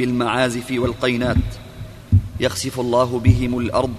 بالمعازف 0.00 0.70
والقينات 0.70 1.36
يخسف 2.40 2.80
الله 2.80 3.18
بهم 3.18 3.58
الأرض 3.58 3.94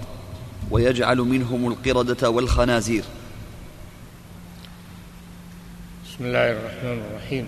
ويجعل 0.70 1.16
منهم 1.16 1.68
القردة 1.68 2.30
والخنازير. 2.30 3.04
بسم 6.04 6.24
الله 6.24 6.52
الرحمن 6.52 7.02
الرحيم. 7.10 7.46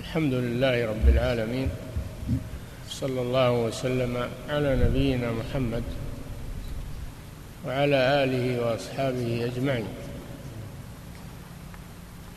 الحمد 0.00 0.32
لله 0.32 0.86
رب 0.86 1.08
العالمين 1.08 1.68
صلى 2.90 3.20
الله 3.20 3.50
وسلم 3.50 4.28
على 4.48 4.76
نبينا 4.84 5.32
محمد 5.32 5.82
وعلى 7.66 8.24
آله 8.24 8.66
وأصحابه 8.66 9.44
أجمعين. 9.44 9.86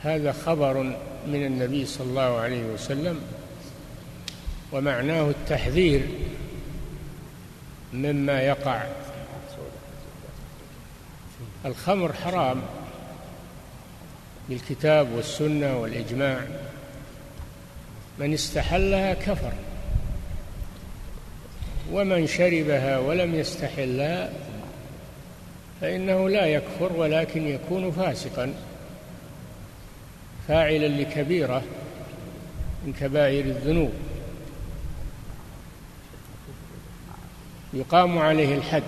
هذا 0.02 0.32
خبر 0.32 0.84
من 1.28 1.46
النبي 1.46 1.86
صلى 1.86 2.08
الله 2.08 2.38
عليه 2.38 2.64
وسلم 2.74 3.20
ومعناه 4.72 5.30
التحذير 5.30 6.08
مما 7.94 8.42
يقع. 8.42 8.84
الخمر 11.66 12.14
حرام 12.14 12.62
بالكتاب 14.50 15.12
والسنة 15.12 15.78
والإجماع. 15.78 16.40
من 18.20 18.34
استحلها 18.34 19.14
كفر. 19.14 19.54
ومن 21.92 22.28
شربها 22.28 22.98
ولم 23.00 23.36
يستحلها 23.36 24.30
فإنه 25.82 26.30
لا 26.30 26.46
يكفر 26.46 26.94
ولكن 26.94 27.48
يكون 27.48 27.92
فاسقا. 27.92 28.54
فاعلا 30.48 30.88
لكبيرة 30.88 31.64
من 32.86 32.94
كبائر 33.00 33.46
الذنوب. 33.46 33.94
يقام 37.74 38.18
عليه 38.18 38.56
الحد 38.56 38.84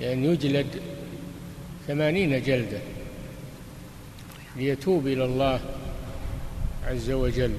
لأن 0.00 0.24
يجلد 0.24 0.66
ثمانين 1.88 2.42
جلدة 2.42 2.78
ليتوب 4.56 5.06
إلى 5.06 5.24
الله 5.24 5.60
عز 6.86 7.10
وجل. 7.10 7.54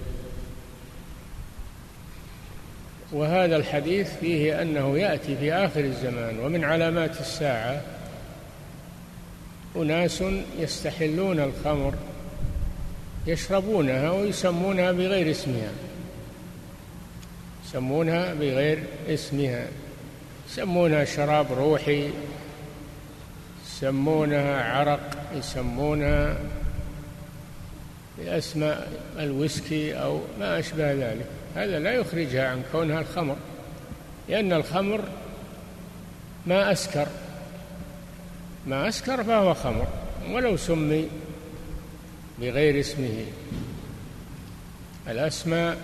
وهذا 3.12 3.56
الحديث 3.56 4.10
فيه 4.22 4.62
أنه 4.62 4.98
يأتي 4.98 5.38
في 5.38 5.54
آخر 5.54 5.80
الزمان 5.80 6.40
ومن 6.40 6.64
علامات 6.64 7.20
الساعة 7.22 7.82
أناس 9.76 10.24
يستحلون 10.60 11.40
الخمر 11.40 11.94
يشربونها 13.28 14.12
ويسمونها 14.12 14.92
بغير 14.92 15.32
اسمها. 15.32 15.72
يسمونها 17.74 18.34
بغير 18.34 18.84
اسمها. 19.08 19.68
يسمونها 20.50 21.06
شراب 21.06 21.52
روحي 21.52 22.10
يسمونها 23.66 24.64
عرق 24.64 25.26
يسمونها 25.36 26.38
بأسماء 28.18 28.92
الويسكي 29.20 29.94
أو 29.94 30.22
ما 30.40 30.60
أشبه 30.60 30.94
ذلك. 30.94 31.26
هذا 31.56 31.80
لا 31.80 31.92
يخرجها 31.94 32.50
عن 32.50 32.64
كونها 32.72 33.00
الخمر 33.00 33.36
لأن 34.30 34.54
الخمر 34.54 35.02
ما 36.46 36.72
أسكر. 36.72 37.08
ما 38.68 38.88
أسكر 38.88 39.24
فهو 39.24 39.54
خمر 39.54 39.88
ولو 40.32 40.58
سمي 40.58 41.10
بغير 42.40 42.80
اسمه. 42.80 43.26
الأسماء 45.08 45.78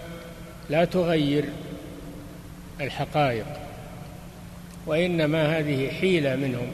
لا 0.70 0.86
تغير. 0.86 1.46
الحقائق. 2.82 3.46
وإنما 4.86 5.60
هذه 5.60 5.90
حيلة 5.90 6.36
منهم. 6.36 6.68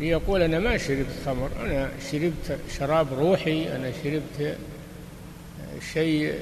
ليقول 0.00 0.42
أنا 0.42 0.58
ما 0.58 0.76
شربت 0.78 1.06
خمر 1.26 1.50
أنا 1.60 1.90
شربت 2.12 2.58
شراب 2.78 3.12
روحي 3.12 3.76
أنا 3.76 3.92
شربت 4.04 4.56
شيء 5.92 6.34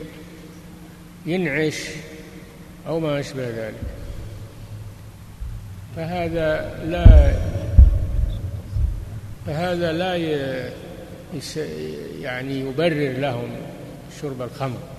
ينعش 1.26 1.80
أو 2.86 3.00
ما 3.00 3.20
أشبه 3.20 3.48
ذلك. 3.48 3.74
فهذا 5.96 6.78
لا 6.84 7.32
فهذا 9.46 9.92
لا 9.92 10.16
يعني 12.20 12.60
يبرر 12.60 13.12
لهم 13.18 13.48
شرب 14.22 14.42
الخمر. 14.42 14.97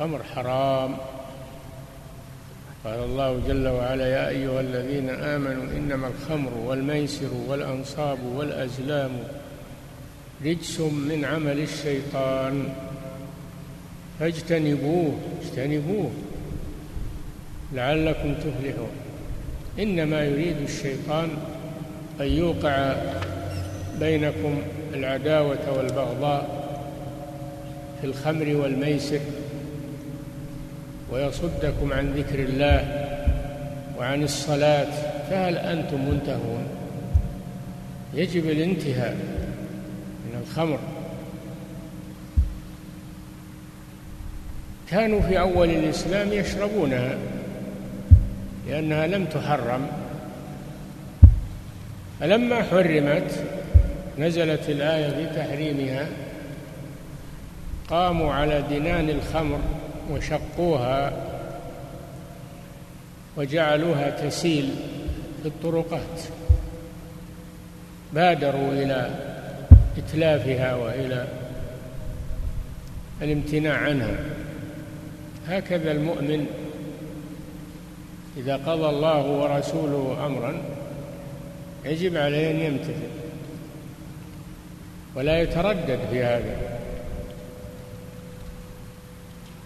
الخمر 0.00 0.22
حرام. 0.34 0.96
قال 2.84 2.98
الله 3.04 3.40
جل 3.48 3.68
وعلا 3.68 4.06
يا 4.06 4.28
أيها 4.28 4.60
الذين 4.60 5.10
آمنوا 5.10 5.64
إنما 5.76 6.08
الخمر 6.08 6.54
والميسر 6.54 7.28
والأنصاب 7.48 8.18
والأزلام 8.36 9.10
رجس 10.44 10.80
من 10.80 11.24
عمل 11.24 11.58
الشيطان. 11.58 12.68
فاجتنبوه 14.20 15.14
اجتنبوه 15.42 16.10
لعلكم 17.72 18.34
تفلحون. 18.34 18.92
إنما 19.78 20.24
يريد 20.24 20.56
الشيطان 20.62 21.28
أن 22.20 22.26
يوقع 22.26 22.94
بينكم 23.98 24.62
العداوة 24.94 25.76
والبغضاء 25.76 26.70
في 28.00 28.06
الخمر 28.06 28.56
والميسر. 28.56 29.20
ويصدكم 31.12 31.92
عن 31.92 32.12
ذكر 32.12 32.38
الله 32.38 33.06
وعن 33.98 34.22
الصلاة 34.22 34.86
فهل 35.30 35.56
أنتم 35.56 36.08
منتهون؟ 36.10 36.66
يجب 38.14 38.50
الانتهاء 38.50 39.14
من 40.26 40.42
الخمر. 40.42 40.78
كانوا 44.90 45.20
في 45.20 45.40
أول 45.40 45.70
الإسلام 45.70 46.32
يشربونها 46.32 47.18
لأنها 48.68 49.06
لم 49.06 49.24
تحرم. 49.24 49.86
فلما 52.20 52.62
حرمت 52.62 53.44
نزلت 54.18 54.68
الآية 54.68 55.08
في 55.08 55.36
تحريمها 55.36 56.06
قاموا 57.88 58.32
على 58.32 58.62
دنان 58.70 59.08
الخمر 59.08 59.58
وشقوها 60.10 61.12
وجعلوها 63.36 64.28
تسيل 64.28 64.70
في 65.42 65.48
الطرقات. 65.48 66.20
بادروا 68.12 68.72
إلى 68.72 69.10
إتلافها 69.98 70.74
وإلى 70.74 71.28
الامتناع 73.22 73.76
عنها. 73.76 74.16
هكذا 75.48 75.92
المؤمن 75.92 76.46
إذا 78.36 78.56
قضى 78.56 78.88
الله 78.88 79.26
ورسوله 79.26 80.26
أمرا 80.26 80.62
يجب 81.84 82.16
عليه 82.16 82.50
أن 82.50 82.56
يمتثل 82.56 83.10
ولا 85.14 85.40
يتردد 85.40 85.98
في 86.10 86.24
هذا. 86.24 86.79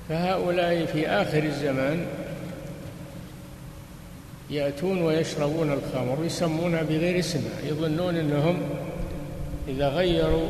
فهؤلاء 0.08 0.86
في 0.86 1.08
آخر 1.08 1.42
الزمان 1.42 2.06
يأتون 4.50 5.02
ويشربون 5.02 5.72
الخمر 5.72 6.24
يسمونها 6.24 6.82
بغير 6.82 7.18
اسمها 7.18 7.60
يظنون 7.64 8.16
أنهم 8.16 8.60
إذا 9.68 9.88
غيروا 9.88 10.48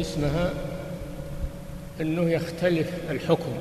اسمها 0.00 0.50
أنه 2.00 2.30
يختلف 2.30 2.90
الحكم. 3.10 3.52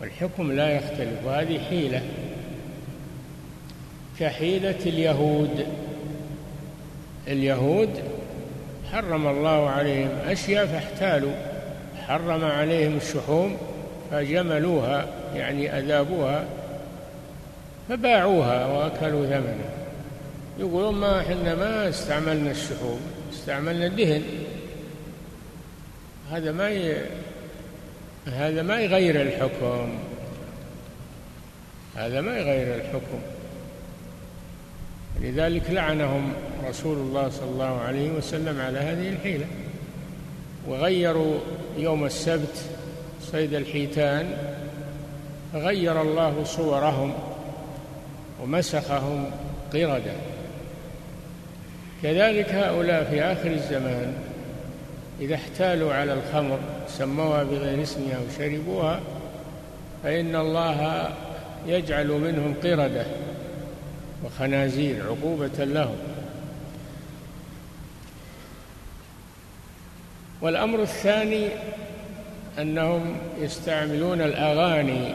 والحكم 0.00 0.52
لا 0.52 0.76
يختلف 0.76 1.24
وهذه 1.24 1.58
حيلة. 1.58 2.02
كحيلة 4.20 4.78
اليهود. 4.86 5.66
اليهود 7.28 7.90
حرم 8.92 9.26
الله 9.26 9.70
عليهم 9.70 10.10
أشياء 10.26 10.66
فاحتالوا 10.66 11.32
حرم 12.06 12.44
عليهم 12.44 12.96
الشحوم 12.96 13.56
فجملوها 14.14 15.06
يعني 15.34 15.78
أذابوها 15.78 16.44
فباعوها 17.88 18.66
وأكلوا 18.66 19.26
ثمنها 19.26 19.74
يقولون 20.58 20.94
ما 20.94 21.20
إحنا 21.20 21.54
ما 21.54 21.88
استعملنا 21.88 22.50
الشحوم 22.50 23.00
استعملنا 23.32 23.86
الدهن. 23.86 24.22
هذا 26.32 26.52
ما 26.52 26.70
ي... 26.70 26.96
هذا 28.26 28.62
ما 28.62 28.80
يغير 28.80 29.22
الحكم. 29.22 29.98
هذا 31.96 32.20
ما 32.20 32.38
يغير 32.38 32.74
الحكم. 32.74 33.18
لذلك 35.20 35.70
لعنهم 35.70 36.32
رسول 36.68 36.96
الله 36.96 37.30
صلى 37.30 37.50
الله 37.50 37.80
عليه 37.80 38.10
وسلم 38.10 38.60
على 38.60 38.78
هذه 38.78 39.08
الحيلة. 39.08 39.46
وغيروا 40.68 41.38
يوم 41.78 42.04
السبت 42.04 42.73
صيد 43.32 43.54
الحيتان 43.54 44.36
فغير 45.52 46.02
الله 46.02 46.44
صورهم 46.44 47.14
ومسخهم 48.42 49.30
قردة 49.72 50.12
كذلك 52.02 52.48
هؤلاء 52.48 53.04
في 53.04 53.22
آخر 53.22 53.50
الزمان 53.50 54.14
إذا 55.20 55.34
احتالوا 55.34 55.94
على 55.94 56.12
الخمر 56.12 56.58
سموها 56.88 57.42
بغير 57.42 57.82
اسمها 57.82 58.18
وشربوها 58.28 59.00
فإن 60.02 60.36
الله 60.36 61.08
يجعل 61.66 62.08
منهم 62.08 62.54
قردة 62.62 63.06
وخنازير 64.24 65.04
عقوبة 65.06 65.64
لهم. 65.64 65.96
والأمر 70.40 70.82
الثاني 70.82 71.48
أنهم 72.58 73.16
يستعملون 73.40 74.20
الأغاني 74.20 75.14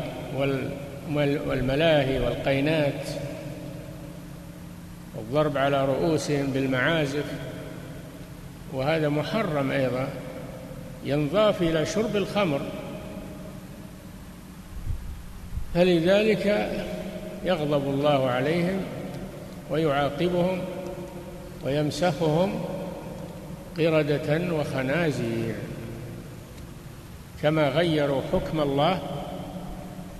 والملاهي 1.13 2.19
والقينات 2.19 3.09
والضرب 5.15 5.57
على 5.57 5.85
رؤوسهم 5.85 6.45
بالمعازف 6.45 7.25
وهذا 8.73 9.09
محرم 9.09 9.71
أيضا 9.71 10.07
ينضاف 11.05 11.61
إلى 11.61 11.85
شرب 11.85 12.15
الخمر. 12.15 12.61
فلذلك 15.73 16.71
يغضب 17.45 17.87
الله 17.87 18.29
عليهم 18.29 18.81
ويعاقبهم 19.69 20.61
ويمسخهم 21.65 22.61
قردة 23.77 24.53
وخنازير. 24.53 25.55
كما 27.43 27.69
غيروا 27.69 28.21
حكم 28.33 28.61
الله 28.61 28.99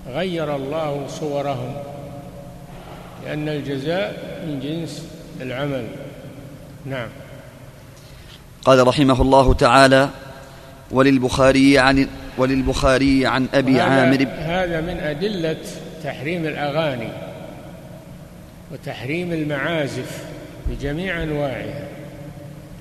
غير 0.08 0.56
الله 0.56 1.08
صورهم 1.08 1.74
لأن 3.26 3.50
الجزاء 3.50 4.40
من 4.48 4.60
جنس 4.60 5.08
العمل. 5.42 5.88
نعم. 6.86 7.08
قال 8.66 8.88
رحمه 8.88 9.22
الله 9.22 9.54
تعالى 9.54 10.10
وللبخاري 10.92 11.80
عن 11.80 12.08
وللبخاري 12.38 13.26
عن 13.26 13.48
أبي 13.54 13.82
عامر 13.82 14.28
هذا 14.40 14.82
من 14.82 15.00
أدلة 15.00 15.58
تحريم 16.04 16.46
الأغاني 16.46 17.10
وتحريم 18.72 19.32
المعازف 19.34 20.24
بجميع 20.68 21.24
أنواعها 21.24 21.88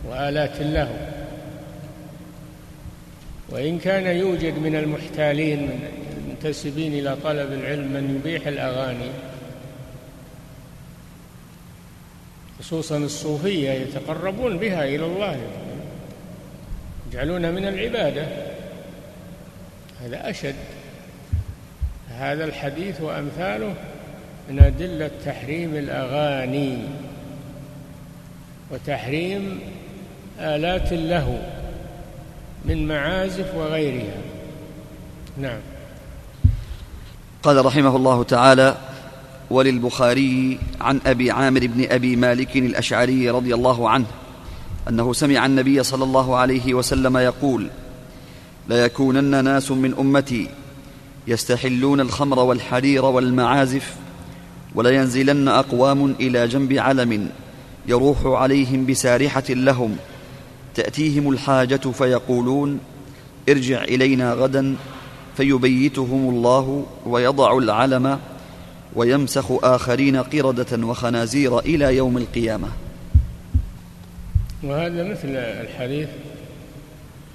وآلات 0.08 0.60
اللهو 0.60 1.17
وإن 3.48 3.78
كان 3.78 4.16
يوجد 4.16 4.58
من 4.58 4.76
المحتالين 4.76 5.62
من 5.62 5.88
المنتسبين 6.16 6.92
إلى 6.92 7.16
طلب 7.24 7.52
العلم 7.52 7.92
من 7.92 8.20
يبيح 8.20 8.46
الأغاني 8.46 9.10
خصوصا 12.60 12.96
الصوفية 12.96 13.70
يتقربون 13.70 14.58
بها 14.58 14.84
إلى 14.84 15.06
الله 15.06 15.40
يجعلون 17.10 17.52
من 17.52 17.68
العبادة. 17.68 18.26
هذا 20.02 20.30
أشد. 20.30 20.54
هذا 22.10 22.44
الحديث 22.44 23.00
وأمثاله 23.00 23.74
من 24.50 24.58
أدلة 24.58 25.10
تحريم 25.24 25.74
الأغاني 25.74 26.78
وتحريم 28.70 29.60
آلات 30.40 30.92
اللهو. 30.92 31.57
من 32.68 32.88
معازف 32.88 33.54
وغيرها. 33.54 34.16
نعم. 35.38 35.58
قال 37.42 37.64
رحمه 37.66 37.96
الله 37.96 38.22
تعالى 38.22 38.76
وللبخاري 39.50 40.58
عن 40.80 41.00
أبي 41.06 41.30
عامر 41.30 41.66
بن 41.66 41.86
أبي 41.90 42.16
مالك 42.16 42.56
الأشعري 42.56 43.30
رضي 43.30 43.54
الله 43.54 43.90
عنه 43.90 44.06
أنه 44.88 45.12
سمع 45.12 45.46
النبي 45.46 45.82
صلى 45.82 46.04
الله 46.04 46.36
عليه 46.36 46.74
وسلم 46.74 47.16
يقول 47.16 47.68
ليكونن 48.68 49.44
ناس 49.44 49.70
من 49.70 49.94
أمتي 49.98 50.48
يستحلون 51.26 52.00
الخمر 52.00 52.38
والحرير 52.38 53.04
والمعازف 53.04 53.94
ولينزلن 54.74 55.48
أقوام 55.48 56.14
إلى 56.20 56.48
جنب 56.48 56.72
علم 56.72 57.30
يروح 57.86 58.18
عليهم 58.24 58.86
بسارحة 58.86 59.44
لهم 59.48 59.96
تأتيهم 60.74 61.30
الحاجة 61.30 61.76
فيقولون 61.76 62.80
ارجع 63.48 63.84
إلينا 63.84 64.32
غدا 64.32 64.76
فيبيتهم 65.36 66.28
الله 66.28 66.86
ويضع 67.06 67.58
العلم 67.58 68.18
ويمسخ 68.94 69.64
آخرين 69.64 70.16
قردة 70.16 70.86
وخنازير 70.86 71.58
إلى 71.58 71.96
يوم 71.96 72.18
القيامة. 72.18 72.68
وهذا 74.62 75.02
مثل 75.02 75.28
الحديث 75.36 76.08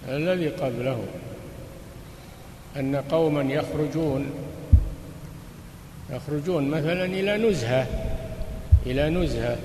الذي 0.10 0.48
قبله 0.48 1.04
أن 2.76 2.96
قوما 2.96 3.42
يخرجون 3.42 4.26
يخرجون 6.10 6.70
مثلا 6.70 7.06
إلى 7.06 7.50
نزهة 7.50 7.88
إلى 8.86 9.10
نزهة 9.10 9.58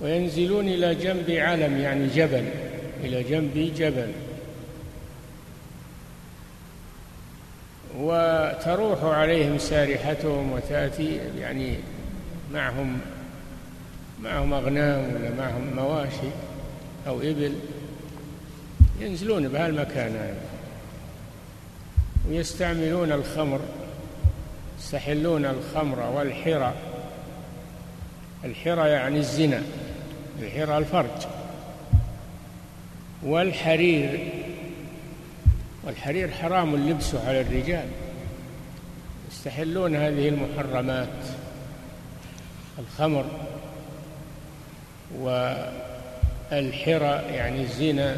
وينزلون 0.00 0.68
إلى 0.68 0.94
جنب 0.94 1.30
علم 1.30 1.78
يعني 1.78 2.06
جبل 2.06 2.44
إلى 3.04 3.22
جنب 3.22 3.72
جبل. 3.76 4.12
وتروح 7.98 9.04
عليهم 9.04 9.58
سارحتهم 9.58 10.52
وتأتي 10.52 11.20
يعني 11.40 11.74
معهم 12.52 13.00
معهم 14.22 14.54
أغنام 14.54 15.14
ولا 15.14 15.34
معهم 15.38 15.76
مواشي 15.76 16.30
أو 17.06 17.20
إبل 17.20 17.54
ينزلون 19.00 19.48
بهالمكان 19.48 20.12
هذا 20.12 20.40
ويستعملون 22.28 23.12
الخمر 23.12 23.60
يستحلون 24.78 25.46
الخمر 25.46 26.00
والحرى. 26.00 26.74
الحرى 28.44 28.90
يعني 28.90 29.18
الزنا 29.18 29.62
الحرى 30.42 30.78
الفرج. 30.78 31.26
والحرير 33.22 34.32
والحرير 35.84 36.30
حرام 36.30 36.88
لبسه 36.88 37.28
على 37.28 37.40
الرجال. 37.40 37.86
يستحلون 39.30 39.96
هذه 39.96 40.28
المحرمات. 40.28 41.08
الخمر 42.78 43.24
والحرى 45.18 47.22
يعني 47.34 47.62
الزنا 47.62 48.16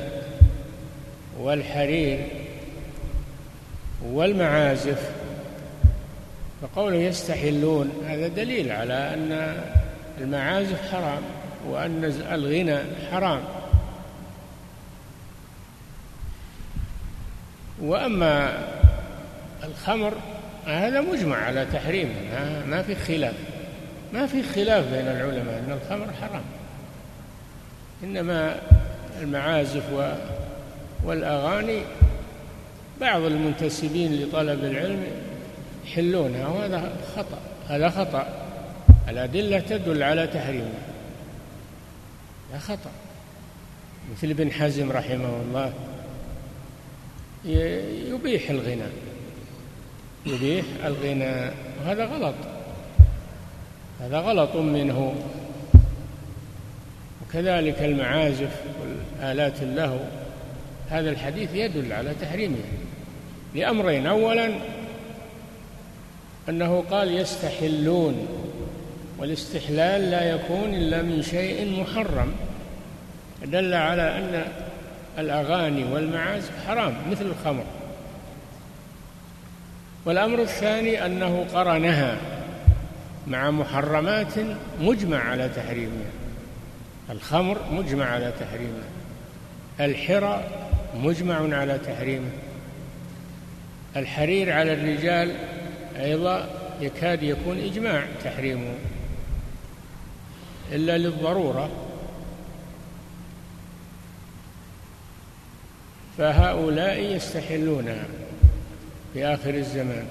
والحرير 1.38 2.26
والمعازف. 4.02 5.10
فقوله 6.62 6.96
يستحلون 6.96 7.90
هذا 8.06 8.28
دليل 8.28 8.72
على 8.72 9.14
أن 9.14 9.60
المعازف 10.20 10.92
حرام 10.92 11.22
وأن 11.68 12.04
الغنى 12.32 12.78
حرام. 13.10 13.40
وأما 17.82 18.58
الخمر 19.64 20.12
هذا 20.66 21.00
مجمع 21.00 21.36
على 21.36 21.66
تحريمه 21.72 22.14
ما 22.66 22.82
في 22.82 22.94
خلاف 22.94 23.34
ما 24.12 24.26
في 24.26 24.42
خلاف 24.42 24.84
بين 24.84 25.06
العلماء 25.06 25.58
أن 25.58 25.78
الخمر 25.82 26.06
حرام. 26.20 26.42
إنما 28.04 28.56
المعازف 29.20 29.82
والأغاني 31.04 31.82
بعض 33.00 33.22
المنتسبين 33.22 34.22
لطلب 34.22 34.64
العلم 34.64 35.04
يحلونها 35.86 36.48
وهذا 36.48 36.92
خطأ 37.16 37.38
هذا 37.68 37.88
خطأ. 37.88 38.39
الأدلة 39.10 39.60
تدل 39.60 40.02
على 40.02 40.26
تحريمه 40.26 40.78
هذا 42.50 42.58
خطأ. 42.58 42.90
مثل 44.12 44.30
ابن 44.30 44.52
حزم 44.52 44.92
رحمه 44.92 45.40
الله 45.42 45.72
يبيح 48.08 48.50
الغنى. 48.50 48.90
يبيح 50.26 50.64
الغنى. 50.84 51.50
وهذا 51.80 52.04
غلط. 52.04 52.34
هذا 54.00 54.18
غلط 54.18 54.56
منه. 54.56 55.14
وكذلك 57.22 57.82
المعازف 57.82 58.60
والآلات 58.80 59.62
اللهو 59.62 59.98
هذا 60.88 61.10
الحديث 61.10 61.54
يدل 61.54 61.92
على 61.92 62.14
تحريمه. 62.20 62.64
لأمرين. 63.54 64.06
أولا 64.06 64.52
أنه 66.48 66.84
قال 66.90 67.14
يستحلون. 67.14 68.28
والاستحلال 69.20 70.10
لا 70.10 70.30
يكون 70.30 70.74
إلا 70.74 71.02
من 71.02 71.22
شيء 71.22 71.80
محرم. 71.80 72.32
دل 73.44 73.74
على 73.74 74.18
أن 74.18 74.44
الأغاني 75.18 75.84
والمعازف 75.84 76.66
حرام 76.66 76.94
مثل 77.10 77.24
الخمر. 77.26 77.64
والأمر 80.04 80.42
الثاني 80.42 81.06
أنه 81.06 81.46
قرنها 81.54 82.16
مع 83.26 83.50
محرمات 83.50 84.34
مجمع 84.80 85.18
على 85.18 85.48
تحريمها. 85.48 86.10
الخمر 87.10 87.58
مجمع 87.72 88.04
على 88.04 88.32
تحريمه 88.40 88.82
الحرى 89.80 90.44
مجمع 90.94 91.56
على 91.56 91.78
تحريمه 91.78 92.30
الحرير 93.96 94.52
على 94.52 94.72
الرجال 94.72 95.34
أيضا 95.96 96.48
يكاد 96.80 97.22
يكون 97.22 97.58
إجماع 97.58 98.04
تحريمه. 98.24 98.74
إلا 100.72 100.98
للضرورة. 100.98 101.70
فهؤلاء 106.18 107.00
يستحلونها 107.00 108.04
في 109.14 109.26
آخر 109.26 109.54
الزمان. 109.54 110.06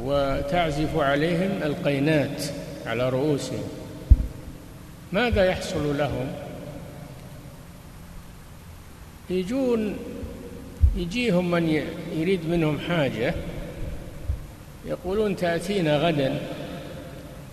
وتعزف 0.00 0.96
عليهم 0.96 1.62
القينات 1.62 2.42
على 2.86 3.08
رؤوسهم. 3.08 3.64
ماذا 5.12 5.44
يحصل 5.44 5.98
لهم؟ 5.98 6.32
يجون 9.30 9.96
يجيهم 10.96 11.50
من 11.50 11.68
يريد 12.16 12.48
منهم 12.48 12.78
حاجة 12.78 13.34
يقولون 14.86 15.36
تأتينا 15.36 15.96
غدا. 15.96 16.40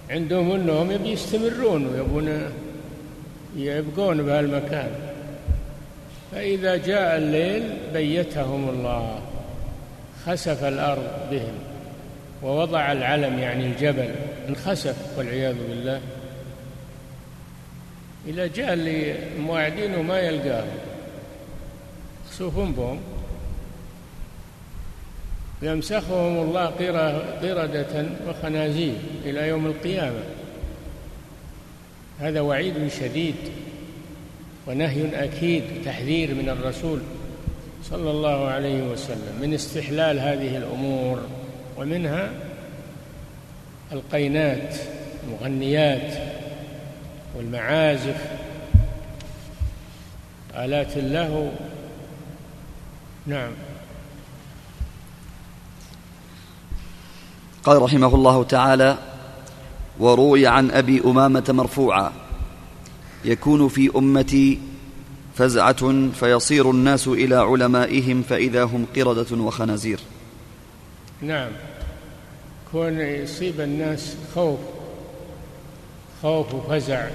عندهم 0.09 0.51
أنهم 0.51 0.91
يبي 0.91 1.09
يستمرون 1.09 1.87
ويبون 1.87 2.51
يبقون 3.55 4.23
بهالمكان. 4.23 4.91
فإذا 6.31 6.77
جاء 6.77 7.17
الليل 7.17 7.77
بيتهم 7.93 8.69
الله 8.69 9.19
خسف 10.25 10.63
الأرض 10.63 11.07
بهم 11.31 11.53
ووضع 12.43 12.91
العلم 12.91 13.39
يعني 13.39 13.65
الجبل 13.65 14.09
انخسف 14.49 15.17
والعياذ 15.17 15.55
بالله. 15.69 16.01
إذا 18.27 18.47
جاء 18.47 18.73
اللي 18.73 19.15
مواعدينه 19.39 20.01
ما 20.01 20.19
يلقاه 20.19 20.63
خسوف 22.29 22.59
بهم. 22.59 22.99
يمسخهم 25.61 26.41
الله 26.41 26.65
قردة 27.41 28.05
وخنازير 28.27 28.95
إلى 29.25 29.47
يوم 29.47 29.65
القيامة. 29.65 30.23
هذا 32.19 32.41
وعيد 32.41 32.87
شديد 32.99 33.35
ونهي 34.67 35.23
أكيد 35.23 35.63
تحذير 35.85 36.35
من 36.35 36.49
الرسول 36.49 36.99
صلى 37.83 38.11
الله 38.11 38.47
عليه 38.47 38.83
وسلم 38.83 39.39
من 39.41 39.53
استحلال 39.53 40.19
هذه 40.19 40.57
الأمور 40.57 41.21
ومنها 41.77 42.29
القينات 43.91 44.75
المغنيات 45.23 46.13
والمعازف. 47.35 48.25
آلات 50.55 50.97
اللهو 50.97 51.49
نعم. 53.27 53.51
قال 57.69 57.81
رحمه 57.81 58.15
الله 58.15 58.43
تعالى 58.43 58.97
وروي 59.99 60.47
عن 60.47 60.71
أبي 60.71 61.01
أمامة 61.05 61.43
مرفوعا 61.49 62.11
يكون 63.25 63.67
في 63.67 63.91
أمتي 63.95 64.59
فزعة 65.35 66.09
فيصير 66.13 66.71
الناس 66.71 67.07
إلى 67.07 67.35
علمائهم 67.35 68.21
فإذا 68.21 68.63
هم 68.63 68.85
قردة 68.95 69.37
وخنازير. 69.37 69.99
نعم. 71.21 71.49
كون 72.71 72.99
يصيب 72.99 73.61
الناس 73.61 74.15
خوف 74.35 74.59
خوف 76.21 76.53
وفزع 76.53 77.07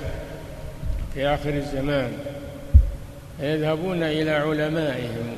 في 1.14 1.26
آخر 1.26 1.50
الزمان 1.50 2.12
يذهبون 3.40 4.02
إلى 4.02 4.30
علمائهم 4.30 5.36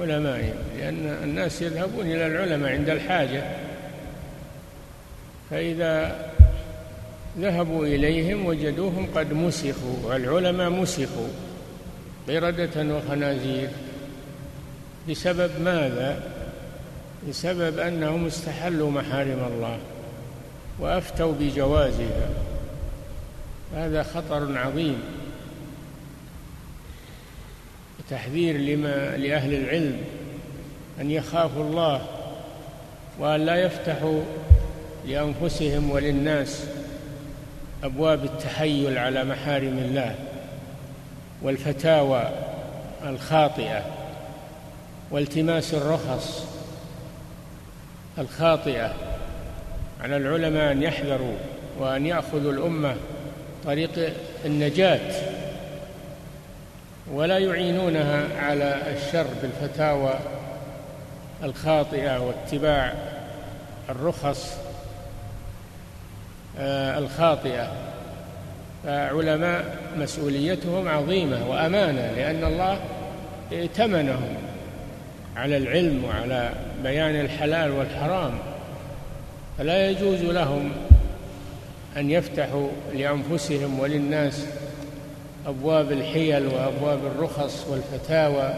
علمائهم 0.00 0.56
لأن 0.78 1.18
الناس 1.24 1.62
يذهبون 1.62 2.06
إلى 2.06 2.26
العلماء 2.26 2.72
عند 2.72 2.88
الحاجة. 2.88 3.67
فإذا 5.50 6.26
ذهبوا 7.38 7.86
إليهم 7.86 8.46
وجدوهم 8.46 9.08
قد 9.14 9.32
مسخوا 9.32 9.96
والعلماء 10.04 10.70
مسخوا 10.70 11.28
قردة 12.28 12.96
وخنازير. 12.96 13.68
بسبب 15.08 15.50
ماذا؟ 15.60 16.22
بسبب 17.28 17.78
أنهم 17.78 18.26
استحلوا 18.26 18.90
محارم 18.90 19.48
الله 19.52 19.78
وأفتوا 20.78 21.32
بجوازها. 21.40 22.28
هذا 23.74 24.02
خطر 24.02 24.58
عظيم. 24.58 25.00
تحذير 28.10 28.56
لما 28.56 29.16
لأهل 29.16 29.54
العلم 29.54 30.00
أن 31.00 31.10
يخافوا 31.10 31.64
الله 31.64 32.06
وأن 33.18 33.46
لا 33.46 33.56
يفتحوا 33.56 34.22
لأنفسهم 35.08 35.90
وللناس 35.90 36.64
أبواب 37.84 38.24
التحيل 38.24 38.98
على 38.98 39.24
محارم 39.24 39.78
الله 39.78 40.14
والفتاوى 41.42 42.30
الخاطئة 43.06 43.82
والتماس 45.10 45.74
الرخص 45.74 46.44
الخاطئة 48.18 48.94
على 50.00 50.16
العلماء 50.16 50.72
أن 50.72 50.82
يحذروا 50.82 51.36
وأن 51.78 52.06
يأخذوا 52.06 52.52
الأمة 52.52 52.96
طريق 53.64 54.12
النجاة 54.44 55.12
ولا 57.12 57.38
يعينونها 57.38 58.26
على 58.38 58.82
الشر 58.96 59.26
بالفتاوى 59.42 60.14
الخاطئة 61.42 62.18
واتباع 62.18 62.94
الرخص 63.90 64.67
الخاطئة. 66.98 67.72
فعلماء 68.84 69.76
مسؤوليتهم 69.96 70.88
عظيمة 70.88 71.50
وأمانة 71.50 72.12
لأن 72.16 72.44
الله 72.44 72.78
ائتمنهم 73.52 74.34
على 75.36 75.56
العلم 75.56 76.04
وعلى 76.04 76.50
بيان 76.82 77.20
الحلال 77.20 77.70
والحرام. 77.70 78.32
فلا 79.58 79.90
يجوز 79.90 80.22
لهم 80.22 80.70
أن 81.96 82.10
يفتحوا 82.10 82.68
لأنفسهم 82.94 83.80
وللناس 83.80 84.46
أبواب 85.46 85.92
الحيل 85.92 86.46
وأبواب 86.46 86.98
الرخص 87.06 87.66
والفتاوى 87.70 88.54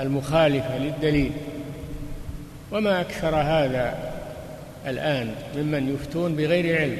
المخالفة 0.00 0.78
للدليل. 0.78 1.32
وما 2.72 3.00
أكثر 3.00 3.36
هذا 3.36 3.94
الآن 4.86 5.34
ممن 5.56 5.94
يفتون 5.94 6.36
بغير 6.36 6.80
علم. 6.80 6.98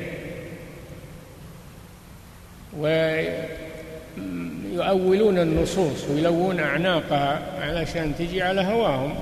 ويؤولون 4.77 5.39
النصوص 5.39 6.05
ويلوون 6.11 6.61
أعناقها 6.61 7.43
علشان 7.61 8.15
تجي 8.19 8.43
على 8.43 8.61
هواهم. 8.61 9.15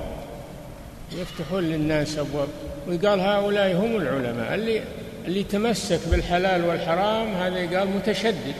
يفتحون 1.11 1.63
للناس 1.63 2.17
أبواب. 2.17 2.47
ويقال 2.87 3.19
هؤلاء 3.19 3.75
هم 3.75 3.95
العلماء. 3.95 4.53
اللي 4.53 4.81
اللي 5.25 5.43
تمسك 5.43 5.99
بالحلال 6.11 6.65
والحرام 6.65 7.33
هذا 7.33 7.59
يقال 7.59 7.87
متشدد. 7.87 8.55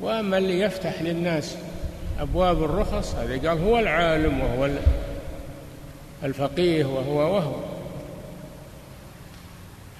وأما 0.00 0.38
اللي 0.38 0.60
يفتح 0.60 1.02
للناس 1.02 1.56
أبواب 2.20 2.62
الرخص 2.64 3.14
هذا 3.14 3.34
يقال 3.34 3.58
هو 3.58 3.78
العالم 3.78 4.40
وهو 4.40 4.70
الفقيه 6.24 6.84
وهو 6.84 7.34
وهو. 7.34 7.54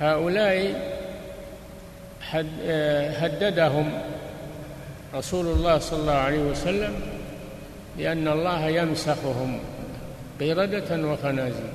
هؤلاء 0.00 0.95
هددهم 2.32 3.92
رسول 5.14 5.46
الله 5.46 5.78
صلى 5.78 6.00
الله 6.00 6.12
عليه 6.12 6.38
وسلم 6.38 6.94
لأن 7.98 8.28
الله 8.28 8.68
يمسخهم 8.68 9.58
قردة 10.40 11.06
وخنازير. 11.06 11.70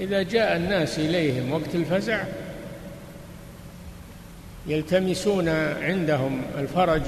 إذا 0.00 0.22
جاء 0.22 0.56
الناس 0.56 0.98
إليهم 0.98 1.52
وقت 1.52 1.74
الفزع 1.74 2.24
يلتمسون 4.66 5.48
عندهم 5.82 6.42
الفرج 6.58 7.02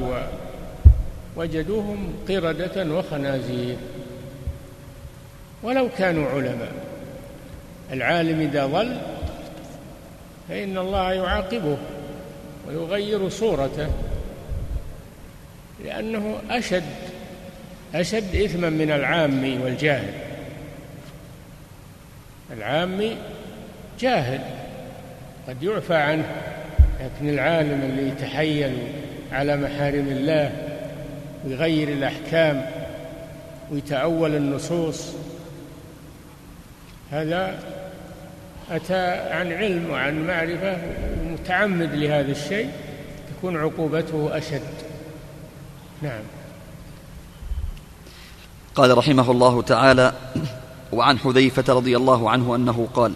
ووجدوهم 1.36 2.14
قردة 2.28 2.94
وخنازير. 2.94 3.76
ولو 5.62 5.88
كانوا 5.98 6.30
علماء. 6.30 6.72
العالم 7.92 8.40
إذا 8.40 8.66
ضل 8.66 8.96
فإن 10.48 10.78
الله 10.78 11.12
يعاقبه. 11.12 11.76
ويغير 12.68 13.28
صورته 13.28 13.88
لأنه 15.84 16.38
أشد 16.50 16.82
أشد 17.94 18.36
إثما 18.36 18.70
من 18.70 18.90
العامي 18.90 19.58
والجاهل. 19.58 20.12
العامي 22.52 23.16
جاهل 24.00 24.40
قد 25.48 25.62
يعفى 25.62 25.94
عنه 25.94 26.24
لكن 27.00 27.28
العالم 27.28 27.82
اللي 27.82 28.08
يتحيل 28.08 28.78
على 29.32 29.56
محارم 29.56 30.08
الله 30.08 30.52
ويغير 31.44 31.88
الأحكام 31.88 32.66
ويتأول 33.70 34.34
النصوص 34.34 35.14
هذا 37.12 37.58
أتى 38.70 39.06
عن 39.30 39.52
علم 39.52 39.90
وعن 39.90 40.26
معرفة 40.26 40.76
متعمد 41.44 41.94
لهذا 41.94 42.32
الشيء 42.32 42.70
تكون 43.28 43.56
عقوبته 43.56 44.38
أشد. 44.38 44.62
نعم. 46.02 46.22
قال 48.74 48.98
رحمه 48.98 49.30
الله 49.30 49.62
تعالى 49.62 50.12
وعن 50.92 51.18
حذيفة 51.18 51.74
رضي 51.74 51.96
الله 51.96 52.30
عنه 52.30 52.54
أنه 52.54 52.88
قال 52.94 53.12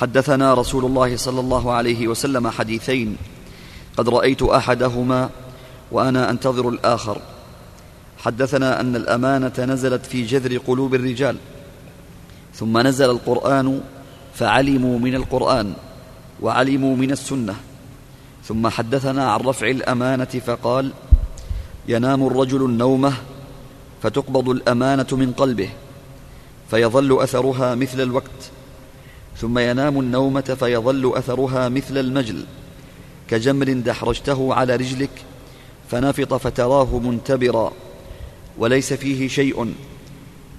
حدثنا 0.00 0.54
رسول 0.54 0.84
الله 0.84 1.16
صلى 1.16 1.40
الله 1.40 1.72
عليه 1.72 2.08
وسلم 2.08 2.48
حديثين. 2.48 3.16
قد 3.96 4.08
رأيت 4.08 4.42
أحدهما 4.42 5.30
وأنا 5.92 6.30
أنتظر 6.30 6.68
الآخر. 6.68 7.20
حدثنا 8.18 8.80
أن 8.80 8.96
الأمانة 8.96 9.58
نزلت 9.58 10.06
في 10.06 10.22
جذر 10.22 10.58
قلوب 10.58 10.94
الرجال. 10.94 11.36
ثم 12.54 12.78
نزل 12.78 13.10
القرآن 13.10 13.80
فعلموا 14.34 14.98
من 14.98 15.14
القرآن. 15.14 15.74
وعلموا 16.42 16.96
من 16.96 17.10
السنة. 17.10 17.54
ثم 18.44 18.68
حدثنا 18.68 19.32
عن 19.32 19.40
رفع 19.40 19.68
الأمانة 19.68 20.24
فقال 20.24 20.92
ينام 21.88 22.26
الرجل 22.26 22.64
النومة 22.64 23.12
فتقبض 24.02 24.48
الأمانة 24.48 25.06
من 25.12 25.32
قلبه 25.32 25.68
فيظل 26.70 27.22
أثرها 27.22 27.74
مثل 27.74 28.00
الوقت. 28.00 28.50
ثم 29.36 29.58
ينام 29.58 30.00
النومة 30.00 30.56
فيظل 30.60 31.12
أثرها 31.16 31.68
مثل 31.68 31.98
المجل 31.98 32.44
كجمر 33.28 33.72
دحرجته 33.72 34.54
على 34.54 34.76
رجلك 34.76 35.10
فنفط 35.90 36.34
فتراه 36.34 36.98
منتبرا 36.98 37.72
وليس 38.58 38.92
فيه 38.92 39.28
شيء. 39.28 39.74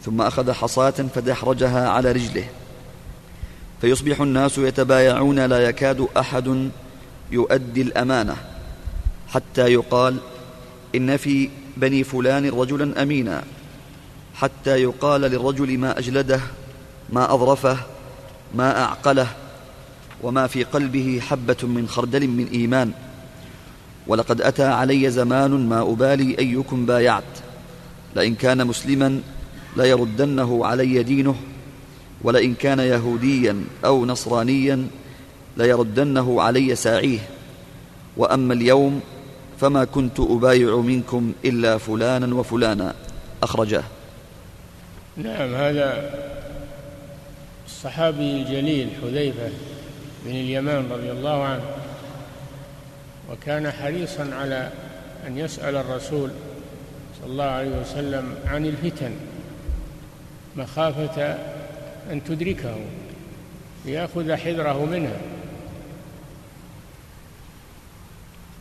ثم 0.05 0.21
أخذ 0.21 0.51
حصاة 0.51 0.89
فدحرجها 1.15 1.89
على 1.89 2.11
رجله. 2.11 2.45
فيصبح 3.81 4.21
الناس 4.21 4.57
يتبايعون 4.57 5.39
لا 5.39 5.59
يكاد 5.59 6.07
أحد 6.17 6.69
يؤدي 7.31 7.81
الأمانة 7.81 8.37
حتى 9.27 9.61
يقال 9.61 10.17
إن 10.95 11.17
في 11.17 11.49
بني 11.77 12.03
فلان 12.03 12.49
رجلا 12.49 13.01
أمينا 13.01 13.43
حتى 14.35 14.81
يقال 14.81 15.21
للرجل 15.21 15.77
ما 15.77 15.99
أجلده 15.99 16.41
ما 17.09 17.33
أظرفه 17.33 17.77
ما 18.55 18.83
أعقله 18.83 19.27
وما 20.23 20.47
في 20.47 20.63
قلبه 20.63 21.21
حبة 21.29 21.57
من 21.63 21.87
خردل 21.87 22.27
من 22.27 22.47
إيمان. 22.47 22.91
ولقد 24.07 24.41
أتى 24.41 24.63
علي 24.63 25.11
زمان 25.11 25.69
ما 25.69 25.81
أبالي 25.81 26.39
أيكم 26.39 26.85
بايعت 26.85 27.23
لئن 28.15 28.35
كان 28.35 28.67
مسلما 28.67 29.21
ليردنه 29.77 30.65
علي 30.65 31.03
دينه 31.03 31.35
ولئن 32.23 32.53
كان 32.53 32.79
يهوديا 32.79 33.63
أو 33.85 34.05
نصرانيا 34.05 34.87
ليردنه 35.57 36.41
علي 36.41 36.75
ساعيه. 36.75 37.19
وأما 38.17 38.53
اليوم 38.53 39.01
فما 39.59 39.83
كنت 39.83 40.19
أبايع 40.19 40.75
منكم 40.75 41.33
إلا 41.45 41.77
فلانا 41.77 42.35
وفلانا. 42.35 42.93
أخرجاه 43.43 43.83
نعم 45.17 45.55
هذا 45.55 46.11
الصحابي 47.65 48.41
الجليل 48.41 48.89
حذيفة 49.01 49.49
بن 50.25 50.31
اليمان 50.31 50.91
رضي 50.91 51.11
الله 51.11 51.43
عنه. 51.43 51.63
وكان 53.31 53.71
حريصا 53.71 54.29
على 54.33 54.71
أن 55.27 55.37
يسأل 55.37 55.75
الرسول 55.75 56.29
صلى 57.21 57.31
الله 57.31 57.43
عليه 57.43 57.81
وسلم 57.81 58.35
عن 58.45 58.65
الفتن 58.65 59.11
مخافة 60.55 61.37
أن 62.11 62.23
تدركه 62.23 62.75
ليأخذ 63.85 64.35
حذره 64.35 64.85
منها 64.85 65.17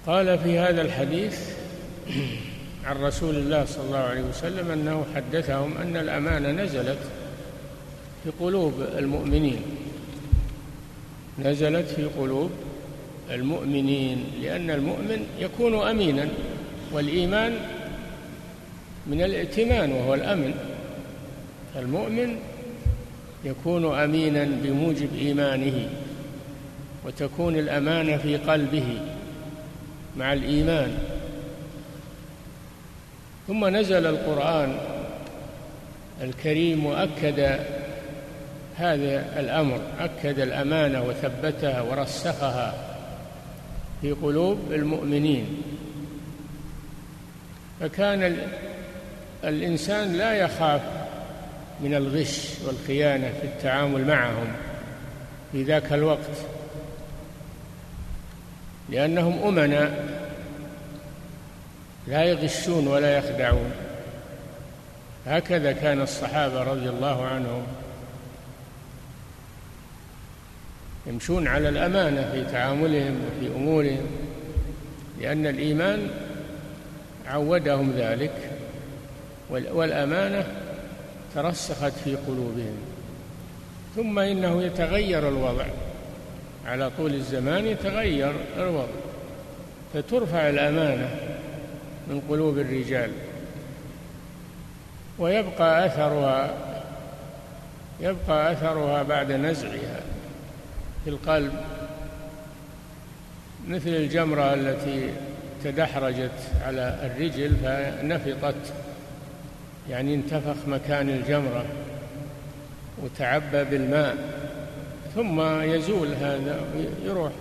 قال 0.06 0.38
في 0.38 0.58
هذا 0.58 0.82
الحديث 0.82 1.38
عن 2.84 2.96
رسول 2.96 3.34
الله 3.34 3.64
صلى 3.64 3.84
الله 3.84 3.98
عليه 3.98 4.22
وسلم 4.22 4.70
أنه 4.70 5.06
حدثهم 5.14 5.78
أن 5.78 5.96
الأمانة 5.96 6.62
نزلت 6.62 6.98
في 8.24 8.30
قلوب 8.40 8.74
المؤمنين. 8.98 9.62
نزلت 11.38 11.88
في 11.88 12.04
قلوب 12.04 12.50
المؤمنين 13.30 14.24
لأن 14.42 14.70
المؤمن 14.70 15.26
يكون 15.38 15.88
أمينا 15.88 16.28
والإيمان 16.92 17.56
من 19.06 19.22
الائتمان 19.22 19.92
وهو 19.92 20.14
الأمن. 20.14 20.54
المؤمن 21.76 22.36
يكون 23.44 23.94
أمينا 23.94 24.44
بموجب 24.44 25.08
إيمانه 25.18 25.88
وتكون 27.06 27.58
الأمانة 27.58 28.16
في 28.16 28.36
قلبه 28.36 28.98
مع 30.16 30.32
الإيمان. 30.32 30.98
ثم 33.46 33.76
نزل 33.76 34.06
القرآن 34.06 34.76
الكريم 36.22 36.86
وأكد 36.86 37.58
هذا 38.76 39.40
الأمر 39.40 39.80
أكد 40.00 40.38
الأمانة 40.38 41.02
وثبتها 41.02 41.80
ورسخها 41.80 42.74
في 44.00 44.12
قلوب 44.12 44.58
المؤمنين. 44.72 45.46
فكان 47.80 48.36
الإنسان 49.44 50.12
لا 50.12 50.32
يخاف 50.32 50.99
من 51.82 51.94
الغش 51.94 52.48
والخيانة 52.66 53.32
في 53.40 53.46
التعامل 53.46 54.06
معهم 54.06 54.46
في 55.52 55.62
ذاك 55.62 55.92
الوقت. 55.92 56.36
لأنهم 58.88 59.42
أمناء 59.42 60.20
لا 62.06 62.24
يغشون 62.24 62.86
ولا 62.86 63.18
يخدعون. 63.18 63.72
هكذا 65.26 65.72
كان 65.72 66.00
الصحابة 66.00 66.62
رضي 66.62 66.88
الله 66.88 67.26
عنهم 67.26 67.62
يمشون 71.06 71.48
على 71.48 71.68
الأمانة 71.68 72.30
في 72.32 72.44
تعاملهم 72.52 73.20
وفي 73.26 73.56
أمورهم 73.56 74.06
لأن 75.20 75.46
الإيمان 75.46 76.10
عودهم 77.26 77.92
ذلك 77.96 78.50
والأمانة 79.50 80.46
ترسخت 81.34 81.92
في 82.04 82.16
قلوبهم. 82.16 82.76
ثم 83.96 84.18
إنه 84.18 84.62
يتغير 84.62 85.28
الوضع. 85.28 85.64
على 86.66 86.90
طول 86.96 87.14
الزمان 87.14 87.66
يتغير 87.66 88.32
الوضع. 88.56 88.92
فترفع 89.94 90.48
الأمانة 90.48 91.08
من 92.08 92.22
قلوب 92.28 92.58
الرجال. 92.58 93.10
ويبقى 95.18 95.86
أثرها 95.86 96.54
يبقى 98.00 98.52
أثرها 98.52 99.02
بعد 99.02 99.32
نزعها 99.32 100.00
في 101.04 101.10
القلب. 101.10 101.52
مثل 103.68 103.88
الجمرة 103.88 104.54
التي 104.54 105.10
تدحرجت 105.64 106.30
على 106.66 106.98
الرجل 107.02 107.56
فنفطت 107.56 108.72
يعني 109.90 110.14
انتفخ 110.14 110.68
مكان 110.68 111.08
الجمرة 111.08 111.64
وتعبى 113.02 113.64
بالماء 113.64 114.16
ثم 115.14 115.40
يزول 115.60 116.08
هذا 116.14 116.60
يروح. 117.04 117.32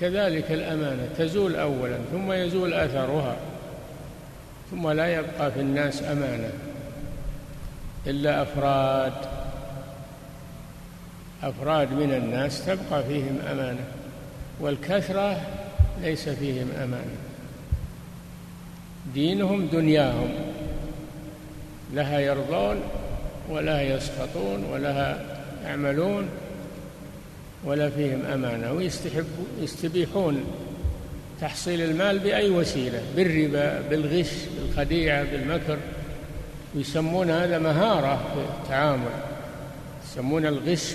كذلك 0.00 0.52
الأمانة 0.52 1.08
تزول 1.18 1.56
أولا 1.56 1.98
ثم 2.12 2.32
يزول 2.32 2.74
أثرها 2.74 3.36
ثم 4.70 4.90
لا 4.90 5.14
يبقى 5.14 5.52
في 5.52 5.60
الناس 5.60 6.02
أمانة 6.02 6.50
إلا 8.06 8.42
أفراد. 8.42 9.12
أفراد 11.42 11.92
من 11.92 12.12
الناس 12.12 12.66
تبقى 12.66 13.04
فيهم 13.04 13.38
أمانة 13.50 13.84
والكثرة 14.60 15.40
ليس 16.02 16.28
فيهم 16.28 16.68
أمانة. 16.82 17.16
دينهم 19.14 19.66
دنياهم. 19.66 20.47
لها 21.94 22.20
يرضون 22.20 22.80
ولها 23.48 23.82
يسخطون 23.82 24.64
ولها 24.72 25.24
يعملون 25.64 26.28
ولا 27.64 27.90
فيهم 27.90 28.24
أمانة 28.34 28.72
ويستبيحون 29.60 30.44
تحصيل 31.40 31.80
المال 31.80 32.18
بأي 32.18 32.50
وسيلة 32.50 33.02
بالربا 33.16 33.80
بالغش 33.90 34.30
بالخديعة 34.58 35.24
بالمكر. 35.24 35.78
ويسمون 36.74 37.30
هذا 37.30 37.58
مهارة 37.58 38.16
في 38.16 38.40
التعامل. 38.40 39.10
يسمون 40.04 40.46
الغش 40.46 40.94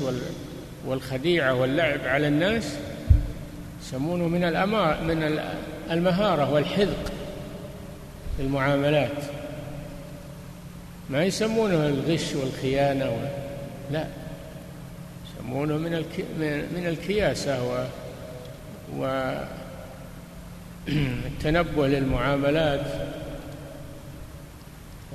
والخديعة 0.85 1.53
واللعب 1.53 1.99
على 2.05 2.27
الناس 2.27 2.75
يسمونه 3.81 4.27
من 4.27 4.41
من 5.07 5.39
المهارة 5.91 6.53
والحذق 6.53 7.11
في 8.37 8.43
المعاملات. 8.43 9.42
ما 11.09 11.23
يسمونه 11.23 11.87
الغش 11.87 12.35
والخيانة 12.35 13.09
و... 13.09 13.17
لا. 13.91 14.07
يسمونه 15.25 15.77
من 15.77 15.93
الك... 15.93 16.25
من 16.75 16.87
الكياسة 16.87 17.63
و... 17.63 17.85
والتنبه 20.87 21.87
للمعاملات. 21.93 22.85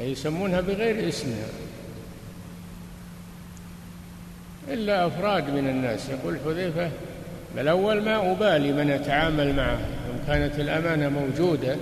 يسمونها 0.01 0.61
بغير 0.61 1.09
اسمها. 1.09 1.49
إلا 4.69 5.07
أفراد 5.07 5.51
من 5.51 5.69
الناس. 5.69 6.09
يقول 6.09 6.39
حذيفة 6.45 6.91
بل 7.57 7.69
أول 7.69 8.03
ما 8.03 8.33
أبالي 8.33 8.73
من 8.73 8.91
أتعامل 8.91 9.57
معه 9.57 9.79
إن 9.79 10.25
كانت 10.27 10.61
الأمانة 10.61 11.09
موجودة 11.09 11.77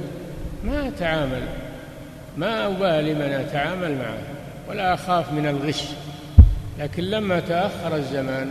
ما 0.65 0.89
أتعامل 0.89 1.43
ما 2.37 2.67
أبالي 2.67 3.15
من 3.15 3.33
أتعامل 3.33 3.95
معه 3.99 4.19
ولا 4.69 4.95
أخاف 4.95 5.33
من 5.33 5.47
الغش 5.47 5.85
لكن 6.79 7.03
لما 7.03 7.41
تأخر 7.41 7.97
الزمان 7.97 8.51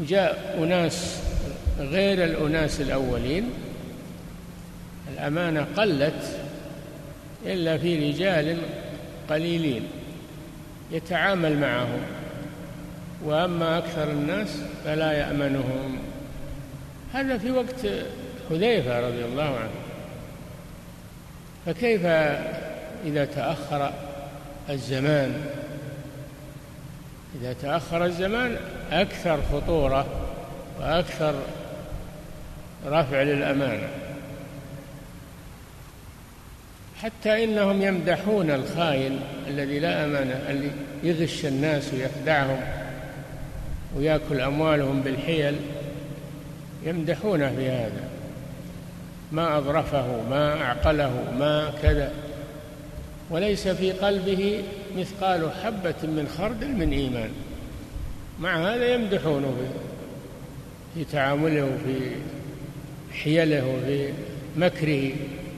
وجاء 0.00 0.58
أناس 0.62 1.22
غير 1.78 2.24
الأناس 2.24 2.80
الأولين 2.80 3.50
الأمانة 5.12 5.66
قلت 5.76 6.38
إلا 7.46 7.78
في 7.78 8.10
رجال 8.10 8.58
قليلين 9.30 9.82
يتعامل 10.92 11.58
معهم 11.58 12.00
وأما 13.24 13.78
أكثر 13.78 14.10
الناس 14.10 14.48
فلا 14.84 15.12
يأمنهم. 15.12 15.98
هذا 17.12 17.38
في 17.38 17.50
وقت 17.50 17.86
حذيفة 18.50 19.00
رضي 19.00 19.24
الله 19.24 19.44
عنه. 19.44 19.87
فكيف 21.68 22.06
إذا 23.06 23.24
تأخر 23.24 23.92
الزمان؟ 24.70 25.34
إذا 27.40 27.52
تأخر 27.52 28.04
الزمان 28.04 28.56
أكثر 28.92 29.40
خطورة 29.52 30.06
وأكثر 30.80 31.34
رفع 32.86 33.22
للأمانة. 33.22 33.88
حتى 37.02 37.44
إنهم 37.44 37.82
يمدحون 37.82 38.50
الخائن 38.50 39.20
الذي 39.48 39.78
لا 39.78 40.04
أمانة 40.04 40.40
اللي 40.48 40.70
يغش 41.02 41.46
الناس 41.46 41.94
ويخدعهم 41.94 42.60
ويأكل 43.96 44.40
أموالهم 44.40 45.00
بالحيل 45.00 45.56
يمدحونه 46.84 47.52
في 47.56 47.70
هذا. 47.70 48.17
ما 49.32 49.58
أظرفه 49.58 50.22
ما 50.30 50.62
أعقله 50.62 51.32
ما 51.38 51.72
كذا. 51.82 52.12
وليس 53.30 53.68
في 53.68 53.92
قلبه 53.92 54.62
مثقال 54.96 55.50
حبة 55.64 55.94
من 56.02 56.34
خردل 56.38 56.68
من 56.68 56.92
إيمان. 56.92 57.30
مع 58.40 58.74
هذا 58.74 58.94
يمدحونه 58.94 59.56
في 60.94 61.04
تعامله 61.04 61.64
وفي 61.64 62.10
حيله 63.22 63.66
وفي 63.66 64.12
مكره 64.56 65.12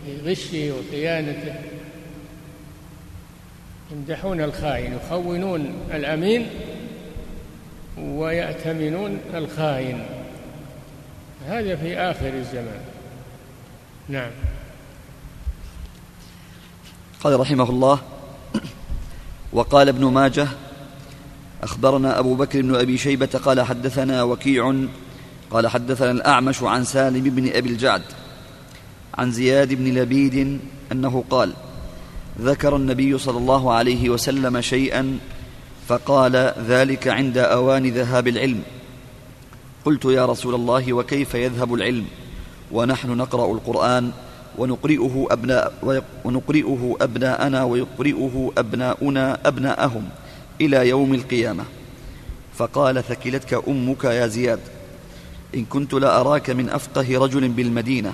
في 0.07 0.31
غشه 0.31 0.73
وخيانته. 0.79 1.55
يمدحون 3.93 4.41
الخائن 4.41 4.95
يخونون 4.95 5.75
الأمين 5.95 6.47
ويأتمنون 7.99 9.19
الخائن. 9.35 10.03
هذا 11.49 11.77
في 11.77 11.97
آخر 11.99 12.29
الزمان. 12.29 12.81
نعم. 14.09 14.31
قال 17.25 17.41
رحمه 17.41 17.71
الله 17.71 18.01
وقال 19.53 19.89
ابن 19.89 20.05
ماجه 20.05 20.49
أخبرنا 21.63 22.19
أبو 22.19 22.35
بكر 22.35 22.63
بن 22.63 22.75
أبي 22.75 22.99
شيبة 22.99 23.27
قال 23.27 23.61
حدثنا 23.61 24.23
وكيع 24.23 24.75
قال 25.51 25.69
حدثنا 25.69 26.11
الأعمش 26.11 26.63
عن 26.63 26.85
سالم 26.85 27.25
بن 27.25 27.53
أبي 27.53 27.69
الجعد 27.69 28.03
عن 29.15 29.33
زياد 29.33 29.75
بن 29.75 29.95
لبيد 29.95 30.61
أنه 30.93 31.25
قال 31.31 31.53
ذكر 32.41 32.77
النبي 32.77 33.19
صلى 33.19 33.39
الله 33.39 33.73
عليه 33.73 34.11
وسلم 34.11 34.61
شيئا 34.61 35.19
فقال 35.89 36.55
ذلك 36.67 37.09
عند 37.09 37.39
أوان 37.39 37.87
ذهاب 37.91 38.29
العلم. 38.29 38.63
قلت 39.85 40.05
يا 40.05 40.27
رسول 40.27 40.55
الله 40.55 40.93
وكيف 40.93 41.35
يذهب 41.35 41.75
العلم؟ 41.75 42.07
ونحن 42.73 43.11
نقرأ 43.11 43.53
القرآن 43.53 44.11
ونقرئه 44.59 45.27
أبناء 45.31 45.73
ونقرئه 46.25 46.97
أبناءنا 47.01 47.65
ويقرئه 47.65 48.53
أبناؤنا 48.59 49.39
أبناءهم 49.47 50.09
إلى 50.61 50.89
يوم 50.89 51.15
القيامة. 51.15 51.65
فقال 52.55 53.05
ثكلتك 53.05 53.69
أمك 53.69 54.05
يا 54.05 54.27
زياد 54.27 54.61
إن 55.55 55.65
كنت 55.65 55.95
لأراك 55.95 56.51
من 56.51 56.69
أفقه 56.69 57.19
رجل 57.19 57.49
بالمدينة 57.49 58.13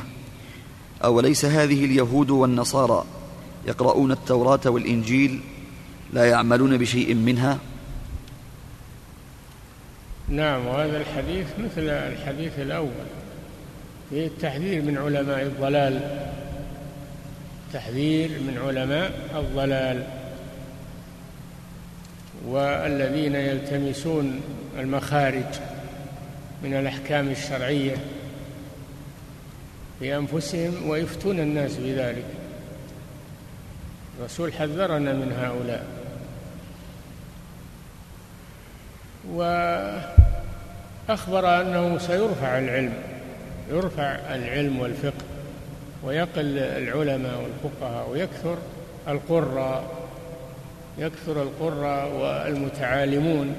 أوليس 1.05 1.45
هذه 1.45 1.85
اليهود 1.85 2.31
والنصارى 2.31 3.05
يقرؤون 3.67 4.13
التوراة 4.13 4.61
والإنجيل 4.67 5.41
لا 6.13 6.25
يعملون 6.25 6.77
بشيء 6.77 7.15
منها؟ 7.15 7.59
نعم 10.29 10.67
وهذا 10.67 10.97
الحديث 10.97 11.47
مثل 11.59 11.89
الحديث 11.89 12.59
الأول. 12.59 13.07
فيه 14.11 14.27
التحذير 14.27 14.83
من 14.83 14.99
علماء 14.99 15.43
الضلال. 15.43 16.01
تحذير 17.73 18.29
من 18.29 18.59
علماء 18.67 19.13
الضلال. 19.35 20.07
والذين 22.47 23.35
يلتمسون 23.35 24.41
المخارج 24.79 25.45
من 26.63 26.75
الأحكام 26.75 27.29
الشرعية 27.29 27.97
في 29.99 30.17
أنفسهم 30.17 30.89
ويفتون 30.89 31.41
الناس 31.41 31.77
بذلك. 31.77 32.25
الرسول 34.19 34.53
حذرنا 34.53 35.13
من 35.13 35.33
هؤلاء. 35.33 35.87
وأخبر 41.09 41.61
أنه 41.61 41.99
سيرفع 41.99 42.59
العلم. 42.59 43.16
يرفع 43.71 44.35
العلم 44.35 44.79
والفقه 44.79 45.25
ويقل 46.03 46.59
العلماء 46.59 47.43
والفقهاء 47.43 48.11
ويكثر 48.11 48.59
القراء 49.09 50.07
يكثر 50.99 51.43
القراء 51.43 52.13
والمتعالمون 52.13 53.55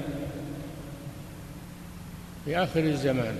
في 2.44 2.56
آخر 2.56 2.80
الزمان. 2.80 3.36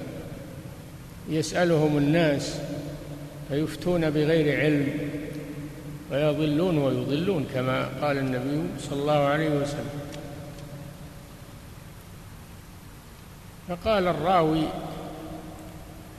يسألهم 1.29 1.99
الناس 1.99 2.61
فيفتون 3.49 4.11
بغير 4.11 4.61
علم 4.61 5.11
ويضلون 6.13 6.79
ويضلون 6.79 7.47
كما 7.55 7.89
قال 8.03 8.19
النبي 8.19 8.63
صلى 8.81 9.01
الله 9.01 9.27
عليه 9.27 9.51
وسلم. 9.51 10.01
فقال 13.69 14.07
الراوي 14.07 14.63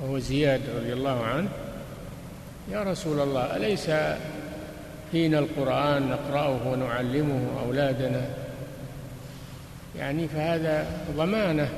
وهو 0.01 0.19
زياد 0.19 0.61
رضي 0.77 0.93
الله 0.93 1.23
عنه 1.23 1.49
يا 2.71 2.83
رسول 2.83 3.19
الله 3.19 3.55
أليس 3.55 3.89
فينا 5.11 5.39
القرآن 5.39 6.09
نقرأه 6.09 6.67
ونعلمه 6.67 7.47
أولادنا؟ 7.65 8.25
يعني 9.97 10.27
فهذا 10.27 10.87
ضمانة 11.17 11.69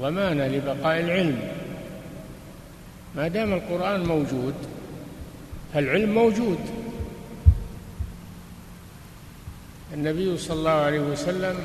ضمانة 0.00 0.46
لبقاء 0.46 1.00
العلم. 1.00 1.38
ما 3.16 3.28
دام 3.28 3.52
القرآن 3.52 4.04
موجود 4.04 4.54
فالعلم 5.74 6.14
موجود. 6.14 6.58
النبي 9.94 10.38
صلى 10.38 10.56
الله 10.56 10.70
عليه 10.70 11.00
وسلم 11.00 11.56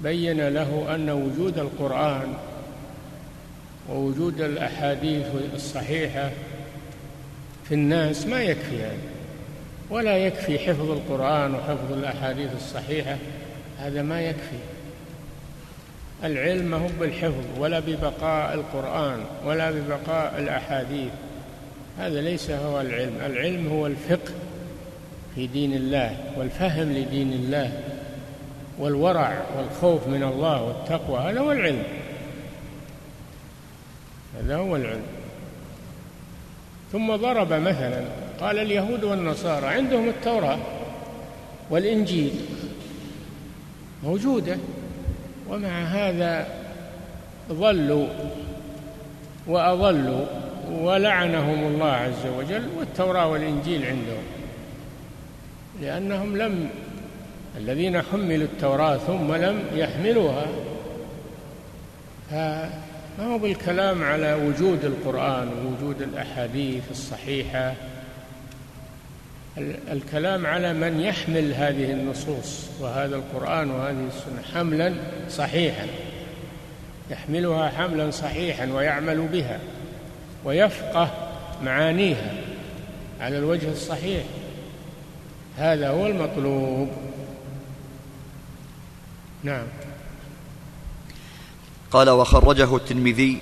بين 0.00 0.48
له 0.48 0.94
أن 0.94 1.10
وجود 1.10 1.58
القرآن 1.58 2.34
ووجود 3.90 4.40
الأحاديث 4.40 5.26
الصحيحة 5.54 6.30
في 7.68 7.74
الناس 7.74 8.26
ما 8.26 8.42
يكفي 8.42 8.82
هذا 8.82 8.96
ولا 9.90 10.16
يكفي 10.16 10.58
حفظ 10.58 10.90
القرآن 10.90 11.54
وحفظ 11.54 11.92
الأحاديث 11.92 12.50
الصحيحة 12.56 13.16
هذا 13.78 14.02
ما 14.02 14.22
يكفي. 14.22 14.58
العلم 16.24 16.74
هو 16.74 16.88
بالحفظ 17.00 17.44
ولا 17.58 17.80
ببقاء 17.80 18.54
القرآن 18.54 19.20
ولا 19.44 19.70
ببقاء 19.70 20.34
الأحاديث 20.38 21.10
هذا 21.98 22.20
ليس 22.20 22.50
هو 22.50 22.80
العلم. 22.80 23.12
العلم 23.26 23.68
هو 23.68 23.86
الفقه 23.86 24.32
في 25.34 25.46
دين 25.46 25.72
الله 25.72 26.16
والفهم 26.36 26.92
لدين 26.92 27.32
الله 27.32 27.72
والورع 28.78 29.42
والخوف 29.56 30.06
من 30.06 30.22
الله 30.22 30.62
والتقوى 30.62 31.18
هذا 31.18 31.40
هو 31.40 31.52
العلم. 31.52 31.82
هذا 34.38 34.56
هو 34.56 34.76
العلم. 34.76 35.02
ثم 36.92 37.16
ضرب 37.16 37.52
مثلا 37.52 38.04
قال 38.40 38.58
اليهود 38.58 39.04
والنصارى 39.04 39.66
عندهم 39.66 40.08
التوراة 40.08 40.58
والإنجيل 41.70 42.32
موجودة 44.04 44.56
ومع 45.48 45.68
هذا 45.68 46.46
ضلوا 47.52 48.06
وأضلوا 49.46 50.26
ولعنهم 50.72 51.66
الله 51.66 51.90
عز 51.90 52.26
وجل 52.38 52.68
والتوراة 52.78 53.28
والإنجيل 53.28 53.84
عندهم. 53.84 54.22
لأنهم 55.80 56.36
لم 56.36 56.68
الذين 57.56 58.02
حملوا 58.02 58.46
التوراة 58.46 58.96
ثم 58.96 59.34
لم 59.34 59.62
يحملوها 59.74 60.46
ما 63.18 63.24
هو 63.24 63.38
بالكلام 63.38 64.02
على 64.02 64.34
وجود 64.34 64.84
القرآن 64.84 65.48
ووجود 65.48 66.02
الأحاديث 66.02 66.82
الصحيحة؟ 66.90 67.74
الكلام 69.92 70.46
على 70.46 70.72
من 70.72 71.00
يحمل 71.00 71.54
هذه 71.54 71.92
النصوص 71.92 72.68
وهذا 72.80 73.16
القرآن 73.16 73.70
وهذه 73.70 74.08
السنة 74.08 74.42
حملا 74.54 74.94
صحيحا 75.30 75.86
يحملها 77.10 77.68
حملا 77.68 78.10
صحيحا 78.10 78.66
ويعمل 78.66 79.20
بها 79.26 79.58
ويفقه 80.44 81.10
معانيها 81.62 82.34
على 83.20 83.38
الوجه 83.38 83.70
الصحيح. 83.72 84.24
هذا 85.58 85.88
هو 85.88 86.06
المطلوب. 86.06 86.88
نعم. 89.44 89.66
قال 91.92 92.10
وخرجه 92.10 92.76
الترمذي 92.76 93.38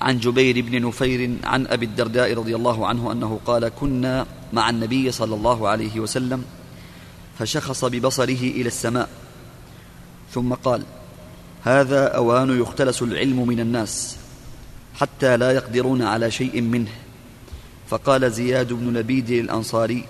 عن 0.00 0.18
جبير 0.18 0.60
بن 0.60 0.86
نفير 0.86 1.36
عن 1.44 1.66
أبي 1.66 1.86
الدرداء 1.86 2.34
رضي 2.34 2.56
الله 2.56 2.86
عنه 2.86 3.12
أنه 3.12 3.40
قال 3.46 3.68
كنا 3.68 4.26
مع 4.52 4.70
النبي 4.70 5.12
صلى 5.12 5.34
الله 5.34 5.68
عليه 5.68 6.00
وسلم 6.00 6.44
فشخص 7.38 7.84
ببصره 7.84 8.42
إلى 8.42 8.66
السماء 8.66 9.08
ثم 10.32 10.54
قال 10.54 10.82
هذا 11.62 12.06
أوان 12.06 12.60
يختلس 12.60 13.02
العلم 13.02 13.46
من 13.48 13.60
الناس 13.60 14.16
حتى 14.94 15.36
لا 15.36 15.52
يقدرون 15.52 16.02
على 16.02 16.30
شيء 16.30 16.60
منه. 16.60 16.90
فقال 17.88 18.32
زياد 18.32 18.72
بن 18.72 18.96
لبيد 18.96 19.30
الأنصاري 19.30 20.04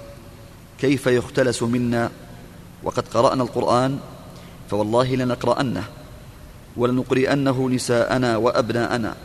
كيف 0.80 1.06
يختلس 1.06 1.62
منا؟ 1.62 2.10
وقد 2.82 3.08
قرأنا 3.08 3.42
القرآن 3.42 3.98
فوالله 4.70 5.14
لنقرأنه. 5.14 5.99
ولنقرئنه 6.76 7.68
نساءنا 7.68 8.36
وأبناءنا. 8.36 9.16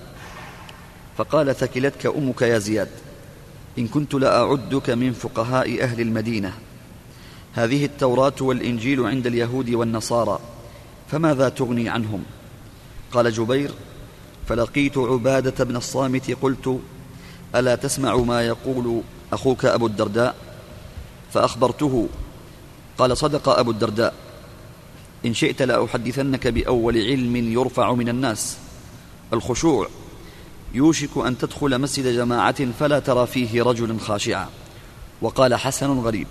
فقال 1.18 1.56
ثكلتك 1.56 2.06
أمك 2.06 2.42
يا 2.42 2.60
زياد 2.60 2.90
إن 3.78 3.88
كنت 3.88 4.14
لأعدك 4.14 4.90
من 4.90 5.14
فقهاء 5.14 5.84
أهل 5.84 6.02
المدينة. 6.02 6.54
هذه 7.54 7.86
التوراة 7.86 8.34
والإنجيل 8.42 9.06
عند 9.06 9.28
اليهود 9.28 9.70
والنصارى 9.70 10.40
فماذا 11.12 11.50
تغني 11.50 11.90
عنهم؟ 11.90 12.24
قال 13.12 13.32
جبير 13.32 13.72
فلقيت 14.48 14.98
عبادة 14.98 15.64
بن 15.64 15.76
الصامت 15.76 16.32
قلت 16.42 16.80
ألا 17.56 17.76
تسمع 17.76 18.16
ما 18.16 18.42
يقول 18.42 19.02
أخوك 19.34 19.66
أبو 19.66 19.86
الدرداء؟ 19.88 20.36
فأخبرته 21.34 22.10
قال 22.98 23.18
صدق 23.18 23.50
أبو 23.50 23.72
الدرداء. 23.72 24.14
إن 25.26 25.34
شئت 25.34 25.62
لاحدثنك 25.62 26.48
بأول 26.48 26.98
علم 26.98 27.36
يرفع 27.36 27.94
من 27.94 28.10
الناس. 28.10 28.58
الخشوع. 29.34 29.88
يوشك 30.74 31.18
أن 31.18 31.38
تدخل 31.38 31.82
مسجد 31.82 32.08
جماعة 32.08 32.72
فلا 32.80 33.00
ترى 33.00 33.28
فيه 33.28 33.64
رجلا 33.64 34.00
خاشعا. 34.00 34.48
وقال 35.22 35.56
حسن 35.56 36.00
غريب. 36.00 36.28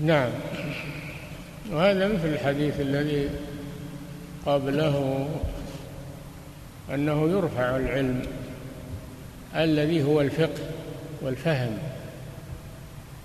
نعم. 0.00 0.30
وهذا 1.72 2.08
مثل 2.08 2.28
الحديث 2.28 2.80
الذي 2.80 3.30
قبله 4.46 5.28
أنه 6.94 7.28
يرفع 7.28 7.76
العلم 7.76 8.22
الذي 9.56 10.02
هو 10.02 10.20
الفقه 10.20 10.62
والفهم. 11.22 11.78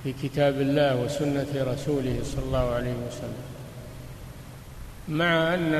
في 0.07 0.13
كتاب 0.23 0.61
الله 0.61 0.95
وسنة 0.95 1.47
رسوله 1.55 2.19
صلى 2.23 2.43
الله 2.43 2.73
عليه 2.73 2.93
وسلم. 3.07 3.43
مع 5.07 5.53
أن 5.53 5.73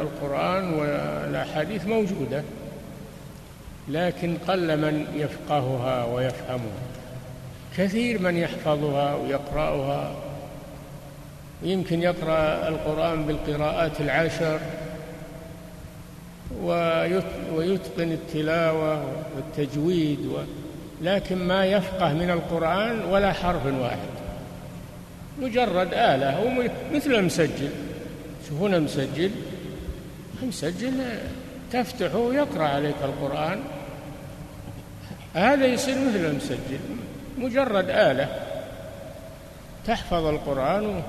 القرآن 0.00 0.74
والأحاديث 0.74 1.86
موجودة 1.86 2.42
لكن 3.88 4.36
قل 4.48 4.76
من 4.76 5.06
يفقهها 5.16 6.04
ويفهمها. 6.04 6.82
كثير 7.76 8.22
من 8.22 8.36
يحفظها 8.36 9.14
ويقرأها. 9.14 10.14
يمكن 11.62 12.02
يقرأ 12.02 12.68
القرآن 12.68 13.26
بالقراءات 13.26 14.00
العشر 14.00 14.60
ويتقن 17.54 18.12
التلاوة 18.12 19.04
والتجويد 19.36 20.18
لكن 21.02 21.36
ما 21.36 21.66
يفقه 21.66 22.12
من 22.12 22.30
القرآن 22.30 23.04
ولا 23.04 23.32
حرف 23.32 23.66
واحد. 23.66 24.08
مجرد 25.42 25.88
آلة 25.92 26.36
هو 26.36 26.68
مثل 26.92 27.14
المسجل. 27.14 27.70
تشوفون 28.44 28.74
المسجل؟ 28.74 29.30
المسجل 30.42 30.92
تفتحه 31.72 32.18
ويقرأ 32.18 32.64
عليك 32.68 32.94
القرآن. 33.04 33.60
هذا 35.34 35.66
يصير 35.66 35.94
مثل 35.94 36.24
المسجل. 36.24 36.78
مجرد 37.38 37.90
آلة 37.90 38.28
تحفظ 39.86 40.26
القرآن 40.26 41.02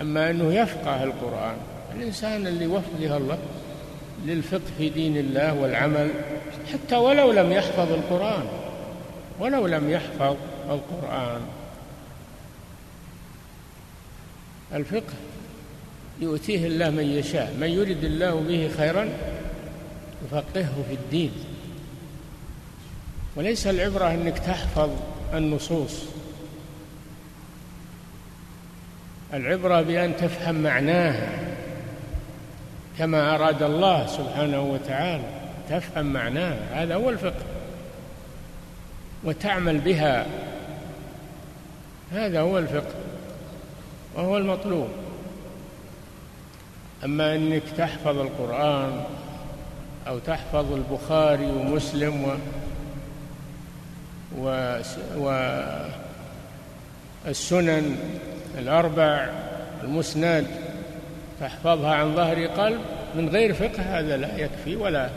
أما 0.00 0.30
أنه 0.30 0.54
يفقه 0.54 1.04
القرآن. 1.04 1.56
الإنسان 1.96 2.46
اللي 2.46 2.66
وفقه 2.66 3.16
الله 3.16 3.38
للفقه 4.26 4.60
في 4.78 4.88
دين 4.88 5.16
الله 5.16 5.54
والعمل 5.54 6.10
حتى 6.72 6.96
ولو 6.96 7.32
لم 7.32 7.52
يحفظ 7.52 7.92
القرآن. 7.92 8.63
ولو 9.38 9.66
لم 9.66 9.90
يحفظ 9.90 10.36
القرآن. 10.70 11.40
الفقه 14.74 15.14
يؤتيه 16.20 16.66
الله 16.66 16.90
من 16.90 17.04
يشاء 17.04 17.54
من 17.60 17.68
يرد 17.68 18.04
الله 18.04 18.34
به 18.34 18.70
خيرا 18.76 19.08
يفقهه 20.24 20.84
في 20.88 20.94
الدين. 20.94 21.32
وليس 23.36 23.66
العبرة 23.66 24.10
أنك 24.10 24.38
تحفظ 24.38 24.90
النصوص. 25.34 26.04
العبرة 29.34 29.82
بأن 29.82 30.16
تفهم 30.16 30.54
معناها. 30.54 31.28
كما 32.98 33.34
أراد 33.34 33.62
الله 33.62 34.06
سبحانه 34.06 34.60
وتعالى 34.60 35.24
تفهم 35.70 36.06
معناها. 36.06 36.82
هذا 36.82 36.94
هو 36.94 37.10
الفقه. 37.10 37.53
وتعمل 39.24 39.78
بها. 39.78 40.26
هذا 42.12 42.40
هو 42.40 42.58
الفقه 42.58 42.94
وهو 44.14 44.36
المطلوب. 44.36 44.88
أما 47.04 47.34
أنك 47.34 47.62
تحفظ 47.78 48.18
القرآن 48.18 49.04
أو 50.08 50.18
تحفظ 50.18 50.72
البخاري 50.72 51.46
ومسلم 51.46 52.38
و 54.38 54.78
و 55.18 55.52
والسنن 57.26 57.96
الأربع 58.58 59.28
المسند 59.82 60.46
تحفظها 61.40 61.94
عن 61.94 62.14
ظهر 62.14 62.46
قلب 62.46 62.80
من 63.14 63.28
غير 63.28 63.54
فقه 63.54 63.82
هذا 63.82 64.16
لا 64.16 64.36
يكفي 64.36 64.76
ولا 64.76 65.10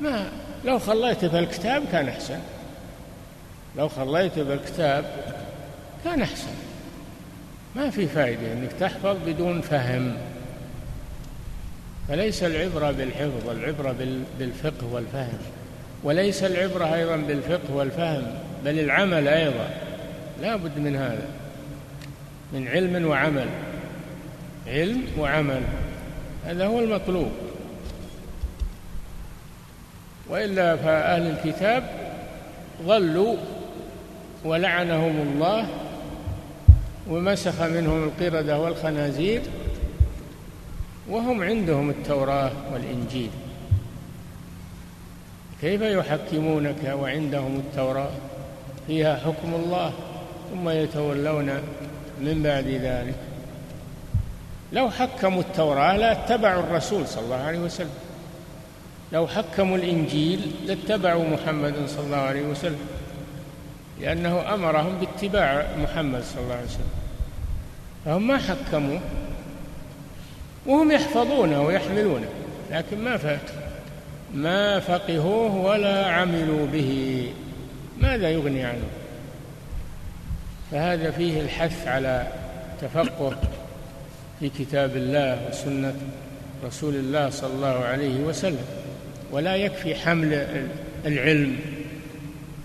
ما 0.00 0.28
لو 0.64 0.78
خليت 0.78 1.24
في 1.24 1.38
الكتاب 1.38 1.82
كان 1.92 2.08
أحسن. 2.08 2.38
لو 3.78 3.88
خليت 3.88 4.38
بالكتاب 4.38 5.04
كان 6.04 6.22
أحسن. 6.22 6.52
ما 7.76 7.90
في 7.90 8.06
فائدة 8.06 8.52
أنك 8.52 8.72
تحفظ 8.80 9.16
بدون 9.26 9.60
فهم. 9.60 10.16
فليس 12.08 12.42
العبرة 12.42 12.90
بالحفظ 12.90 13.48
العبرة 13.48 13.94
بالفقه 14.38 14.86
والفهم. 14.92 15.38
وليس 16.04 16.44
العبرة 16.44 16.94
أيضا 16.94 17.16
بالفقه 17.16 17.74
والفهم 17.74 18.26
بل 18.64 18.78
العمل 18.78 19.28
أيضا. 19.28 19.70
لا 20.42 20.56
بد 20.56 20.78
من 20.78 20.96
هذا. 20.96 21.28
من 22.52 22.68
علم 22.68 23.06
وعمل. 23.06 23.48
علم 24.66 25.04
وعمل. 25.18 25.62
هذا 26.44 26.66
هو 26.66 26.80
المطلوب. 26.80 27.32
وإلا 30.28 30.76
فأهل 30.76 31.26
الكتاب 31.26 31.90
ضلوا 32.86 33.36
ولعنهم 34.46 35.20
الله 35.20 35.66
ومسخ 37.10 37.62
منهم 37.62 38.04
القردة 38.04 38.58
والخنازير 38.58 39.42
وهم 41.10 41.42
عندهم 41.42 41.90
التوراة 41.90 42.50
والإنجيل. 42.72 43.30
كيف 45.60 45.80
يحكمونك 45.80 46.94
وعندهم 47.00 47.56
التوراة؟ 47.56 48.10
فيها 48.86 49.16
حكم 49.16 49.54
الله 49.54 49.92
ثم 50.50 50.68
يتولون 50.68 51.50
من 52.20 52.42
بعد 52.42 52.66
ذلك. 52.66 53.14
لو 54.72 54.90
حكموا 54.90 55.40
التوراة 55.40 55.96
لاتبعوا 55.96 56.62
الرسول 56.62 57.08
صلى 57.08 57.24
الله 57.24 57.36
عليه 57.36 57.58
وسلم. 57.58 57.94
لو 59.12 59.26
حكموا 59.26 59.76
الإنجيل 59.76 60.40
لاتبعوا 60.66 61.24
محمد 61.24 61.74
صلى 61.86 62.06
الله 62.06 62.16
عليه 62.16 62.42
وسلم. 62.42 62.78
لأنه 64.00 64.54
أمرهم 64.54 64.98
باتباع 64.98 65.66
محمد 65.78 66.22
صلى 66.22 66.42
الله 66.42 66.54
عليه 66.54 66.64
وسلم. 66.64 66.90
فهم 68.04 68.26
ما 68.26 68.38
حكموا 68.38 68.98
وهم 70.66 70.92
يحفظونه 70.92 71.62
ويحملونه 71.62 72.28
لكن 72.72 73.04
ما 73.04 73.16
فات 73.16 73.50
ما 74.34 74.80
فقهوه 74.80 75.56
ولا 75.56 76.06
عملوا 76.06 76.66
به. 76.66 77.30
ماذا 78.00 78.30
يغني 78.30 78.64
عنه؟ 78.64 78.88
فهذا 80.70 81.10
فيه 81.10 81.40
الحث 81.40 81.88
على 81.88 82.26
تفقه 82.80 83.36
في 84.40 84.48
كتاب 84.48 84.96
الله 84.96 85.48
وسنة 85.50 85.94
رسول 86.64 86.94
الله 86.94 87.30
صلى 87.30 87.52
الله 87.54 87.84
عليه 87.84 88.20
وسلم. 88.20 88.64
ولا 89.32 89.56
يكفي 89.56 89.94
حمل 89.94 90.46
العلم 91.06 91.56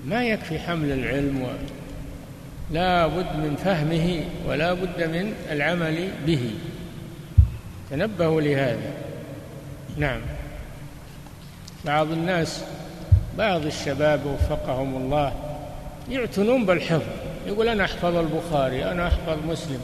ما 0.06 0.24
يكفي 0.24 0.60
حمل 0.60 0.92
العلم 0.92 1.48
لا 2.72 3.08
بد 3.08 3.36
من 3.36 3.56
فهمه 3.64 4.24
ولا 4.48 4.74
بد 4.74 5.04
من 5.04 5.34
العمل 5.52 6.10
به. 6.26 6.52
تنبهوا 7.90 8.42
لهذا. 8.42 8.92
نعم. 9.98 10.22
بعض 11.86 12.12
الناس 12.12 12.64
بعض 13.38 13.66
الشباب 13.66 14.26
وفقهم 14.26 14.96
الله 14.96 15.34
يعتنون 16.10 16.66
بالحفظ. 16.66 17.12
يقول 17.48 17.68
أنا 17.68 17.84
أحفظ 17.84 18.16
البخاري 18.16 18.86
أنا 18.86 19.08
أحفظ 19.08 19.38
مسلم. 19.48 19.80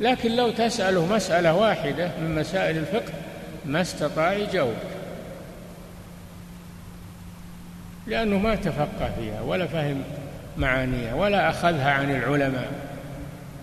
لكن 0.00 0.36
لو 0.36 0.50
تسأله 0.50 1.06
مسألة 1.06 1.54
واحدة 1.54 2.10
من 2.20 2.34
مسائل 2.34 2.78
الفقه 2.78 3.12
ما 3.66 3.80
استطاع 3.80 4.32
يجاوب. 4.32 4.74
لأنه 8.06 8.38
ما 8.38 8.54
تفقه 8.54 9.10
فيها 9.18 9.42
ولا 9.42 9.66
فهم 9.66 10.02
معانيها 10.56 11.14
ولا 11.14 11.50
أخذها 11.50 11.90
عن 11.90 12.10
العلماء 12.10 12.72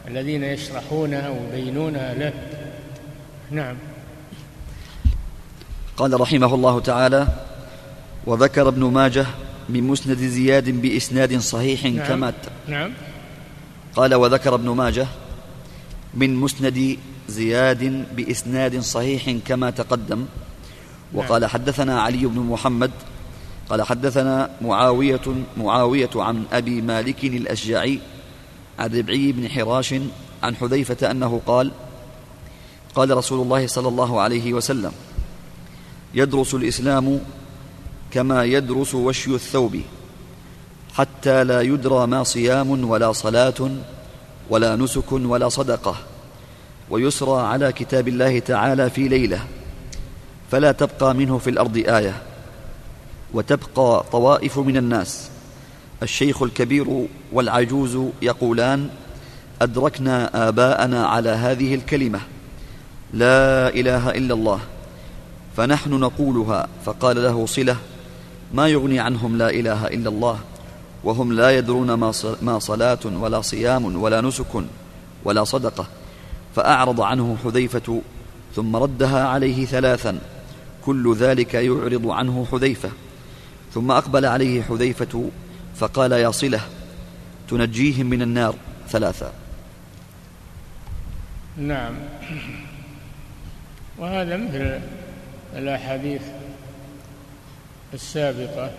الذين 0.07 0.43
يشرحونها 0.43 1.29
ويبينونها 1.29 2.13
له. 2.13 2.33
نعم. 3.51 3.75
قال 5.97 6.21
رحمه 6.21 6.55
الله 6.55 6.79
تعالى 6.79 7.27
وذكر 8.25 8.67
ابن 8.67 8.83
ماجه 8.83 9.25
من 9.69 9.83
مسند 9.83 10.17
زياد 10.17 10.69
بإسناد 10.69 11.37
صحيح 11.37 11.85
نعم. 11.85 12.07
كما 12.07 12.33
نعم. 12.67 12.91
قال 13.95 14.15
وذكر 14.15 14.55
ابن 14.55 14.69
ماجه 14.69 15.07
من 16.13 16.35
مسند 16.35 16.97
زياد 17.29 18.05
بإسناد 18.15 18.79
صحيح 18.79 19.37
كما 19.45 19.69
تقدم. 19.69 20.25
وقال 21.13 21.45
حدثنا 21.45 22.01
علي 22.01 22.25
بن 22.25 22.39
محمد 22.39 22.91
قال 23.71 23.81
حدثنا 23.81 24.49
معاوية 24.61 25.21
معاوية 25.57 26.09
عن 26.15 26.43
أبي 26.53 26.81
مالك 26.81 27.23
الأشجعي 27.23 27.99
عن 28.79 28.97
ربعي 28.97 29.31
بن 29.31 29.49
حراش 29.49 29.95
عن 30.43 30.55
حذيفة 30.55 31.11
أنه 31.11 31.41
قال 31.45 31.71
قال 32.95 33.17
رسول 33.17 33.41
الله 33.41 33.67
صلى 33.67 33.87
الله 33.87 34.21
عليه 34.21 34.53
وسلم 34.53 34.91
يدرس 36.13 36.53
الإسلام 36.53 37.19
كما 38.11 38.43
يدرس 38.43 38.95
وشي 38.95 39.35
الثوب 39.35 39.81
حتى 40.93 41.43
لا 41.43 41.61
يدرى 41.61 42.07
ما 42.07 42.23
صيام 42.23 42.89
ولا 42.89 43.11
صلاة 43.11 43.71
ولا 44.49 44.75
نسك 44.75 45.11
ولا 45.11 45.49
صدقة 45.49 45.95
ويسرى 46.89 47.41
على 47.41 47.71
كتاب 47.71 48.07
الله 48.07 48.39
تعالى 48.39 48.89
في 48.89 49.07
ليلة 49.07 49.45
فلا 50.51 50.71
تبقى 50.71 51.15
منه 51.15 51.37
في 51.37 51.49
الأرض 51.49 51.77
آية. 51.77 52.30
وتبقى 53.33 54.03
طوائف 54.11 54.59
من 54.59 54.77
الناس. 54.77 55.29
الشيخ 56.03 56.43
الكبير 56.43 57.07
والعجوز 57.33 57.97
يقولان 58.21 58.89
أدركنا 59.61 60.47
آباءنا 60.47 61.07
على 61.07 61.29
هذه 61.29 61.75
الكلمة. 61.75 62.19
لا 63.13 63.69
إله 63.69 64.09
إلا 64.09 64.33
الله. 64.33 64.59
فنحن 65.57 65.89
نقولها. 65.89 66.67
فقال 66.85 67.23
له 67.23 67.45
صلة 67.45 67.77
ما 68.53 68.67
يغني 68.67 68.99
عنهم 68.99 69.37
لا 69.37 69.49
إله 69.49 69.87
إلا 69.87 70.09
الله. 70.09 70.39
وهم 71.03 71.33
لا 71.33 71.57
يدرون 71.57 71.93
ما 72.41 72.59
صلاة 72.59 72.99
ولا 73.05 73.41
صيام 73.41 74.01
ولا 74.01 74.21
نسك 74.21 74.63
ولا 75.25 75.43
صدقة. 75.43 75.85
فأعرض 76.55 77.01
عنه 77.01 77.37
حذيفة 77.43 78.01
ثم 78.55 78.75
ردها 78.75 79.27
عليه 79.27 79.65
ثلاثا. 79.65 80.19
كل 80.85 81.15
ذلك 81.15 81.53
يعرض 81.53 82.07
عنه 82.07 82.45
حذيفة. 82.51 82.89
ثم 83.73 83.91
أقبل 83.91 84.25
عليه 84.25 84.61
حذيفة 84.61 85.29
فقال 85.75 86.11
يا 86.11 86.31
صلة 86.31 86.59
تنجيهم 87.49 88.05
من 88.05 88.21
النار 88.21 88.55
ثلاثا 88.89 89.33
نعم. 91.57 91.93
وهذا 93.97 94.37
مثل 94.37 94.79
الأحاديث 95.55 96.21
السابقة 97.93 98.71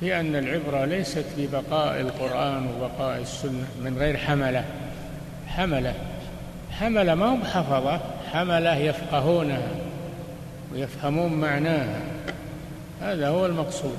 في 0.00 0.20
أن 0.20 0.36
العبرة 0.36 0.84
ليست 0.84 1.24
ببقاء 1.38 2.00
القرآن 2.00 2.66
وبقاء 2.66 3.20
السنة 3.20 3.66
من 3.84 3.96
غير 3.98 4.16
حملة. 4.16 4.64
حملة. 5.46 5.94
حملة 6.70 7.14
ما 7.14 7.26
هم 7.26 7.44
حفظة 7.44 8.00
حملة 8.32 8.76
يفقهونها 8.76 9.68
ويفهمون 10.72 11.32
معناها. 11.32 12.00
هذا 13.04 13.28
هو 13.28 13.46
المقصود. 13.46 13.98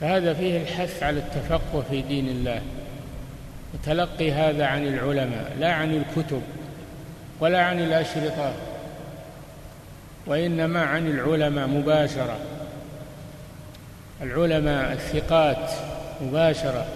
فهذا 0.00 0.34
فيه 0.34 0.62
الحث 0.62 1.02
على 1.02 1.18
التفقه 1.18 1.84
في 1.90 2.02
دين 2.02 2.28
الله. 2.28 2.62
وتلقي 3.74 4.32
هذا 4.32 4.66
عن 4.66 4.86
العلماء 4.86 5.56
لا 5.60 5.72
عن 5.72 5.94
الكتب 5.94 6.42
ولا 7.40 7.64
عن 7.64 7.80
الأشرطة 7.80 8.52
وإنما 10.26 10.82
عن 10.82 11.06
العلماء 11.06 11.66
مباشرة. 11.66 12.38
العلماء 14.22 14.92
الثقات 14.92 15.70
مباشرة 16.22 16.86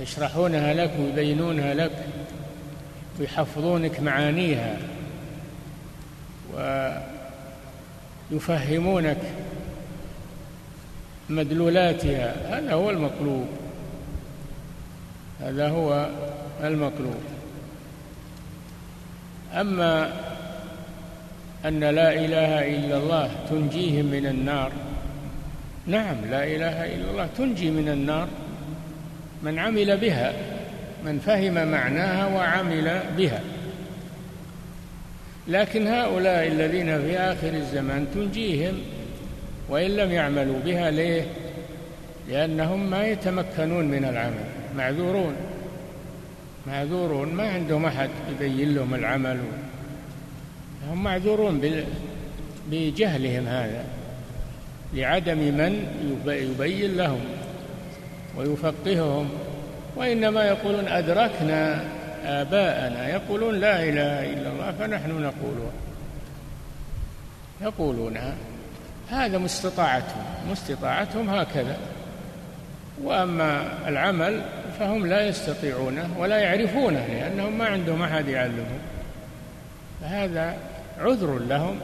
يشرحونها 0.00 0.74
لك 0.74 0.90
ويبينونها 1.00 1.74
لك 1.74 1.92
ويحفظونك 3.20 4.00
معانيها. 4.00 4.76
ويفهمونك 8.32 9.18
مدلولاتها. 11.30 12.58
هذا 12.58 12.72
هو 12.72 12.90
المطلوب. 12.90 13.46
هذا 15.40 15.68
هو 15.68 16.08
المطلوب. 16.64 17.20
أما 19.54 20.12
أن 21.66 21.80
لا 21.80 22.12
إله 22.12 22.76
إلا 22.76 22.96
الله 22.96 23.30
تنجيهم 23.50 24.06
من 24.06 24.26
النار 24.26 24.72
نعم 25.86 26.16
لا 26.30 26.44
إله 26.44 26.94
إلا 26.94 27.10
الله 27.10 27.28
تنجي 27.38 27.70
من 27.70 27.88
النار. 27.88 28.28
من 29.42 29.58
عمل 29.58 29.96
بها 29.96 30.32
من 31.04 31.18
فهم 31.18 31.70
معناها 31.70 32.26
وعمل 32.26 33.00
بها. 33.16 33.40
لكن 35.48 35.86
هؤلاء 35.86 36.46
الذين 36.46 37.02
في 37.02 37.18
آخر 37.18 37.48
الزمان 37.48 38.06
تنجيهم 38.14 38.74
وإن 39.68 39.90
لم 39.90 40.12
يعملوا 40.12 40.58
بها 40.64 40.90
ليه؟ 40.90 41.26
لأنهم 42.28 42.90
ما 42.90 43.06
يتمكنون 43.06 43.84
من 43.84 44.04
العمل 44.04 44.44
معذورون. 44.76 45.36
معذورون 46.66 47.28
ما 47.28 47.48
عندهم 47.50 47.84
أحد 47.84 48.10
يبين 48.30 48.74
لهم 48.74 48.94
العمل. 48.94 49.38
هم 50.90 51.04
معذورون 51.04 51.60
بجهلهم 52.70 53.46
هذا 53.46 53.84
لعدم 54.94 55.38
من 55.38 55.86
يبين 56.26 56.96
لهم 56.96 57.20
ويفقههم. 58.36 59.28
وإنما 59.96 60.44
يقولون 60.44 60.88
أدركنا 60.88 61.84
آباءنا 62.28 63.08
يقولون 63.08 63.60
لا 63.60 63.82
إله 63.82 64.32
إلا 64.32 64.50
الله 64.50 64.72
فنحن 64.78 65.10
نقولها. 65.10 65.72
يقولونها 67.60 68.34
هذا 69.10 69.38
مستطاعتهم 69.38 70.24
مستطاعتهم 70.50 71.30
هكذا. 71.30 71.76
وأما 73.02 73.62
العمل 73.88 74.42
فهم 74.78 75.06
لا 75.06 75.28
يستطيعونه 75.28 76.08
ولا 76.18 76.38
يعرفونه 76.38 77.06
لأنهم 77.06 77.58
ما 77.58 77.66
عندهم 77.66 78.02
أحد 78.02 78.28
يعلمهم. 78.28 78.78
فهذا 80.00 80.56
عذر 81.00 81.38
لهم 81.38 81.80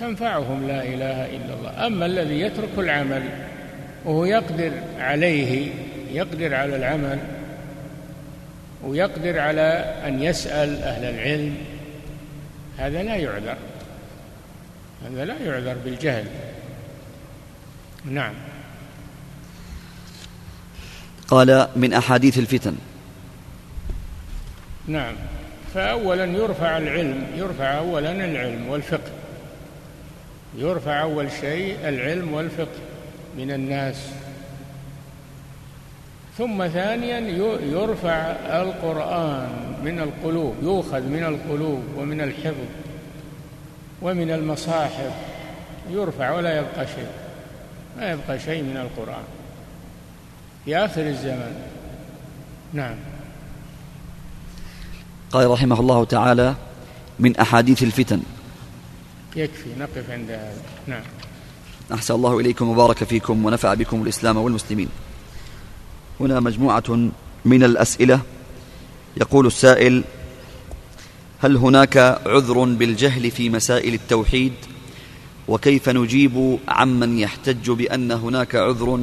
تنفعهم 0.00 0.66
لا 0.66 0.82
إله 0.82 1.26
إلا 1.26 1.54
الله. 1.54 1.86
أما 1.86 2.06
الذي 2.06 2.40
يترك 2.40 2.78
العمل 2.78 3.22
وهو 4.04 4.24
يقدر 4.24 4.72
عليه 4.98 5.70
يقدر 6.12 6.54
على 6.54 6.76
العمل 6.76 7.18
ويقدر 8.84 9.38
على 9.38 9.94
أن 10.06 10.22
يسأل 10.22 10.82
أهل 10.82 11.04
العلم. 11.04 11.56
هذا 12.78 13.02
لا 13.02 13.16
يعذر. 13.16 13.56
هذا 15.04 15.24
لا 15.24 15.38
يعذر 15.38 15.76
بالجهل. 15.84 16.26
نعم. 18.04 18.34
قال 21.28 21.68
من 21.76 21.92
أحاديث 21.92 22.38
الفتن. 22.38 22.76
نعم. 24.86 25.14
فأولا 25.74 26.24
يرفع 26.24 26.78
العلم 26.78 27.26
يرفع 27.36 27.78
أولا 27.78 28.12
العلم 28.12 28.68
والفقه. 28.68 29.10
يرفع 30.58 31.02
أول 31.02 31.28
شيء 31.40 31.88
العلم 31.88 32.32
والفقه 32.32 32.78
من 33.38 33.50
الناس. 33.50 33.96
ثم 36.40 36.68
ثانيا 36.68 37.20
يرفع 37.60 38.16
القرآن 38.62 39.48
من 39.84 39.98
القلوب 39.98 40.54
يؤخذ 40.62 41.00
من 41.00 41.24
القلوب 41.24 41.82
ومن 41.96 42.20
الحفظ 42.20 42.68
ومن 44.02 44.30
المصاحف 44.30 45.12
يرفع 45.90 46.30
ولا 46.30 46.58
يبقى 46.58 46.86
شيء 46.86 47.08
ما 47.98 48.10
يبقى 48.10 48.38
شيء 48.38 48.62
من 48.62 48.76
القرآن. 48.76 49.24
في 50.64 50.76
آخر 50.76 51.06
الزمان 51.06 51.54
نعم. 52.72 52.94
قال 55.30 55.50
رحمه 55.50 55.80
الله 55.80 56.04
تعالى 56.04 56.54
من 57.18 57.36
أحاديث 57.36 57.82
الفتن. 57.82 58.20
يكفي 59.36 59.68
نقف 59.78 60.10
عند 60.10 60.30
هذا. 60.30 60.62
نعم. 60.86 61.02
أحسن 61.92 62.14
الله 62.14 62.40
إليكم 62.40 62.68
وبارك 62.68 63.04
فيكم 63.04 63.46
ونفع 63.46 63.74
بكم 63.74 64.02
الإسلام 64.02 64.36
والمسلمين. 64.36 64.88
هنا 66.20 66.40
مجموعة 66.40 67.10
من 67.44 67.64
الأسئلة. 67.64 68.20
يقول 69.16 69.46
السائل 69.46 70.04
هل 71.38 71.56
هناك 71.56 71.96
عذر 72.26 72.64
بالجهل 72.64 73.30
في 73.30 73.50
مسائل 73.50 73.94
التوحيد؟ 73.94 74.52
وكيف 75.48 75.88
نجيب 75.88 76.58
عمن 76.68 77.18
يحتج 77.18 77.70
بأن 77.70 78.12
هناك 78.12 78.54
عذر 78.54 79.00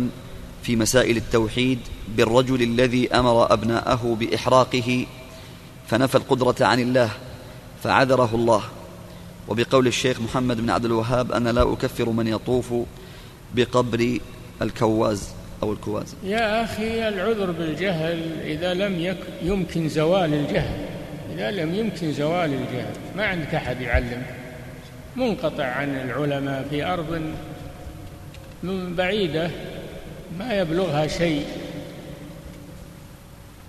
في 0.64 0.76
مسائل 0.76 1.18
التوحيد 1.18 1.80
بالرجل 2.18 2.62
الذي 2.62 3.14
أمر 3.14 3.54
أبناءه 3.54 4.18
بإحراقه 4.20 5.06
فنفى 5.88 6.16
القدرة 6.16 6.66
عن 6.66 6.80
الله 6.80 7.10
فعذره 7.84 8.30
الله؟ 8.34 8.64
وبقول 9.48 9.88
الشيخ 9.88 10.22
محمد 10.22 10.62
بن 10.62 10.70
عبد 10.70 10.86
الوهاب 10.86 11.32
أنا 11.32 11.50
لا 11.50 11.74
أكفر 11.74 12.10
من 12.10 12.28
يطوف 12.28 12.74
بقبر 13.56 14.20
الكواز. 14.62 15.37
أو 15.64 15.74
الكواز. 15.74 16.16
يا 16.24 16.64
أخي 16.64 17.08
العذر 17.08 17.52
بالجهل 17.52 18.20
إذا 18.44 18.74
لم 18.74 19.16
يمكن 19.42 19.90
زوال 19.90 20.34
الجهل. 20.34 20.78
إذا 21.36 21.52
لم 21.52 21.76
يمكن 21.76 22.12
زوال 22.12 22.54
الجهل 22.54 22.94
ما 23.18 23.26
عندك 23.26 23.56
أحد 23.56 23.82
يعلم 23.82 24.24
منقطع 25.16 25.66
عن 25.66 25.96
العلماء 25.96 26.66
في 26.70 26.84
أرض 26.84 27.22
من 28.64 28.96
بعيدة 28.96 29.50
ما 30.40 30.60
يبلغها 30.60 31.08
شيء. 31.08 31.46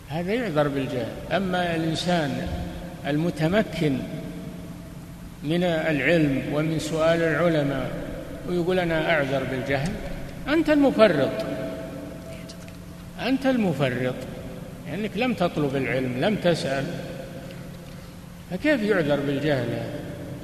هذا 0.09 0.33
يعذر 0.33 0.69
بالجهل. 0.69 1.13
أما 1.33 1.75
الإنسان 1.77 2.49
المتمكن 3.07 3.99
من 5.45 5.65
العلم 5.65 6.43
ومن 6.53 6.79
سؤال 6.79 7.23
العلماء 7.23 7.91
ويقول 8.49 8.79
أنا 8.79 9.11
أعذر 9.11 9.45
بالجهل 9.51 9.93
أنت 10.49 10.71
المفرط. 10.71 11.31
أنت 13.21 13.47
المفرط 13.47 14.15
لأنك 14.91 15.11
لم 15.17 15.35
تطلب 15.35 15.77
العلم 15.77 16.21
لم 16.21 16.37
تسأل. 16.37 16.85
فكيف 18.51 18.83
يعذر 18.83 19.21
بالجهل؟ 19.21 19.69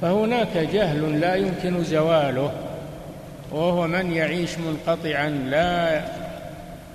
فهناك 0.01 0.57
جهل 0.57 1.21
لا 1.21 1.35
يمكن 1.35 1.85
زواله 1.85 2.53
وهو 3.51 3.87
من 3.87 4.13
يعيش 4.13 4.51
منقطعا 4.59 5.29
لا 5.29 6.05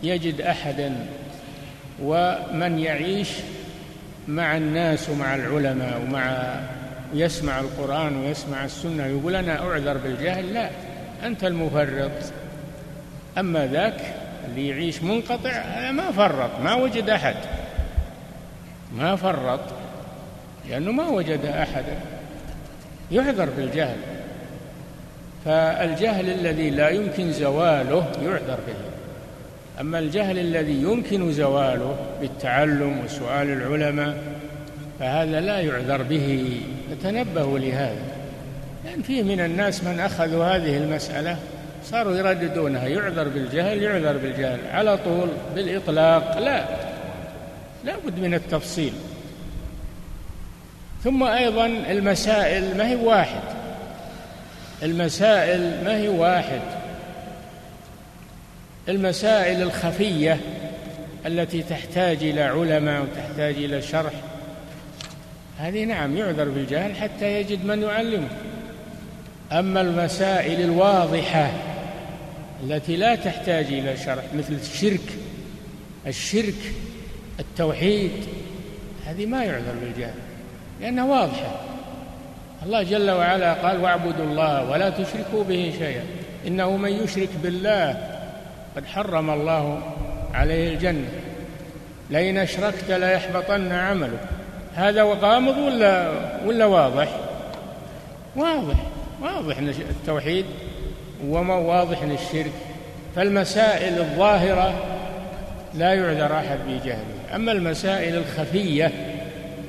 يجد 0.03 0.41
أحدا. 0.41 0.95
ومن 2.01 2.79
يعيش 2.79 3.29
مع 4.27 4.57
الناس 4.57 5.09
ومع 5.09 5.35
العلماء 5.35 6.01
ومع 6.01 6.55
يسمع 7.13 7.59
القرآن 7.59 8.17
ويسمع 8.17 8.65
السنة 8.65 9.05
يقول 9.05 9.35
أنا 9.35 9.59
أعذر 9.59 9.97
بالجهل؟ 9.97 10.53
لا 10.53 10.69
أنت 11.25 11.43
المفرط. 11.43 12.11
أما 13.37 13.67
ذاك 13.67 14.18
اللي 14.49 14.67
يعيش 14.67 15.03
منقطع 15.03 15.49
هذا 15.49 15.91
ما 15.91 16.11
فرط 16.11 16.49
ما 16.63 16.73
وجد 16.75 17.09
أحد. 17.09 17.35
ما 18.97 19.15
فرط 19.15 19.59
لأنه 20.69 20.91
ما 20.91 21.07
وجد 21.07 21.45
أحدا 21.45 21.95
يعذر 23.11 23.49
بالجهل. 23.57 23.97
فالجهل 25.45 26.29
الذي 26.29 26.69
لا 26.69 26.89
يمكن 26.89 27.31
زواله 27.31 28.07
يعذر 28.23 28.59
به. 28.67 28.75
أما 29.81 29.99
الجهل 29.99 30.39
الذي 30.39 30.81
يمكن 30.81 31.31
زواله 31.31 31.95
بالتعلم 32.21 33.05
وسؤال 33.05 33.47
العلماء 33.47 34.23
فهذا 34.99 35.39
لا 35.39 35.59
يعذر 35.59 36.01
به. 36.01 36.61
فتنبهوا 36.91 37.59
لهذا. 37.59 38.03
لأن 38.85 39.01
فيه 39.01 39.23
من 39.23 39.39
الناس 39.39 39.83
من 39.83 39.99
أخذوا 39.99 40.45
هذه 40.45 40.77
المسألة 40.77 41.37
صاروا 41.85 42.17
يرددونها 42.17 42.87
يعذر 42.87 43.27
بالجهل 43.27 43.83
يعذر 43.83 44.17
بالجهل. 44.17 44.59
على 44.71 44.97
طول 44.97 45.29
بالإطلاق. 45.55 46.39
لا. 46.39 46.65
لا 47.83 47.93
بد 48.05 48.19
من 48.19 48.33
التفصيل. 48.33 48.93
ثم 51.03 51.23
أيضا 51.23 51.65
المسائل 51.65 52.77
ما 52.77 52.87
هي 52.87 52.95
واحد. 52.95 53.41
المسائل 54.83 55.83
ما 55.83 55.97
هي 55.97 56.07
واحد؟ 56.07 56.61
المسائل 58.89 59.61
الخفية 59.61 60.39
التي 61.25 61.63
تحتاج 61.63 62.17
إلى 62.23 62.41
علماء 62.41 63.01
وتحتاج 63.01 63.55
إلى 63.55 63.81
شرح. 63.81 64.13
هذه 65.59 65.83
نعم 65.83 66.17
يعذر 66.17 66.49
بالجهل 66.49 66.95
حتى 66.95 67.39
يجد 67.39 67.65
من 67.65 67.81
يعلمه. 67.81 68.27
أما 69.51 69.81
المسائل 69.81 70.61
الواضحة 70.61 71.51
التي 72.63 72.95
لا 72.95 73.15
تحتاج 73.15 73.65
إلى 73.65 73.97
شرح 73.97 74.23
مثل 74.33 74.53
الشرك 74.53 75.13
الشرك 76.07 76.73
التوحيد 77.39 78.11
هذه 79.05 79.25
ما 79.25 79.43
يعذر 79.43 79.73
بالجهل 79.81 80.13
لأنها 80.81 81.03
واضحة 81.03 81.61
الله 82.65 82.83
جل 82.83 83.11
وعلا 83.11 83.53
قال 83.53 83.81
واعبدوا 83.81 84.25
الله 84.25 84.69
ولا 84.69 84.89
تشركوا 84.89 85.43
به 85.43 85.73
شيئا 85.79 86.03
إنه 86.47 86.77
من 86.77 86.91
يشرك 86.91 87.29
بالله 87.43 87.97
قد 88.75 88.85
حرم 88.85 89.29
الله 89.29 89.81
عليه 90.33 90.73
الجنة 90.73 91.09
لئن 92.09 92.37
أشركت 92.37 92.91
ليحبطن 92.91 93.71
عملك 93.71 94.19
هذا 94.75 95.03
غامض 95.03 95.57
ولا 95.57 96.11
ولا 96.45 96.65
واضح؟ 96.65 97.07
واضح 98.35 98.75
واضح 99.21 99.57
التوحيد 99.89 100.45
وما 101.27 101.55
واضح 101.55 102.01
الشرك 102.01 102.51
فالمسائل 103.15 103.99
الظاهرة 103.99 104.85
لا 105.73 105.93
يعذر 105.93 106.37
أحد 106.37 106.57
بجهله. 106.67 107.35
أما 107.35 107.51
المسائل 107.51 108.15
الخفية 108.15 108.91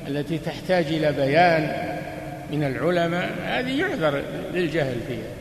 التي 0.07 0.37
تحتاج 0.37 0.85
إلى 0.85 1.11
بيان 1.11 1.91
من 2.51 2.63
العلماء 2.63 3.29
هذه 3.45 3.79
يعذر 3.79 4.21
للجهل 4.53 4.95
فيها. 5.07 5.31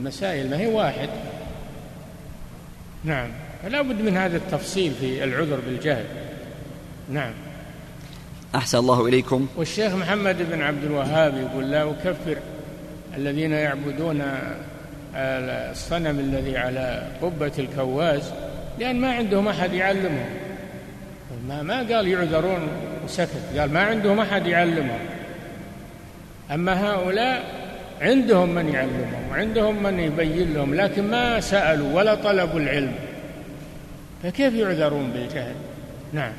المسائل 0.00 0.50
ما 0.50 0.60
هي 0.60 0.66
واحد. 0.66 1.08
نعم. 3.04 3.28
فلا 3.62 3.82
بد 3.82 4.00
من 4.00 4.16
هذا 4.16 4.36
التفصيل 4.36 4.92
في 5.00 5.24
العذر 5.24 5.60
بالجهل. 5.66 6.04
نعم. 7.10 7.32
أحسن 8.54 8.78
الله 8.78 9.06
إليكم. 9.06 9.48
والشيخ 9.56 9.94
محمد 9.94 10.36
بن 10.50 10.62
عبد 10.62 10.84
الوهاب 10.84 11.34
يقول 11.36 11.70
لا 11.70 11.90
أكفر 11.90 12.36
الذين 13.16 13.52
يعبدون 13.52 14.22
الصنم 15.14 16.18
الذي 16.18 16.56
على 16.56 17.08
قبة 17.22 17.52
الكواز 17.58 18.32
لأن 18.78 19.00
ما 19.00 19.14
عندهم 19.14 19.48
أحد 19.48 19.72
يعلمهم 19.72 20.26
ما 21.48 21.62
ما 21.62 21.76
قال 21.78 22.08
يعذرون 22.08 22.68
وسكت 23.04 23.58
قال 23.58 23.72
ما 23.72 23.80
عندهم 23.80 24.20
أحد 24.20 24.46
يعلمهم 24.46 24.98
أما 26.50 26.90
هؤلاء 26.90 27.44
عندهم 28.00 28.48
من 28.48 28.68
يعلمهم 28.68 29.30
وعندهم 29.30 29.82
من 29.82 30.00
يبين 30.00 30.54
لهم 30.54 30.74
لكن 30.74 31.10
ما 31.10 31.40
سألوا 31.40 31.92
ولا 31.92 32.14
طلبوا 32.14 32.60
العلم. 32.60 32.92
فكيف 34.22 34.54
يعذرون 34.54 35.10
بالجهل؟ 35.10 35.54
نعم. 36.12 36.32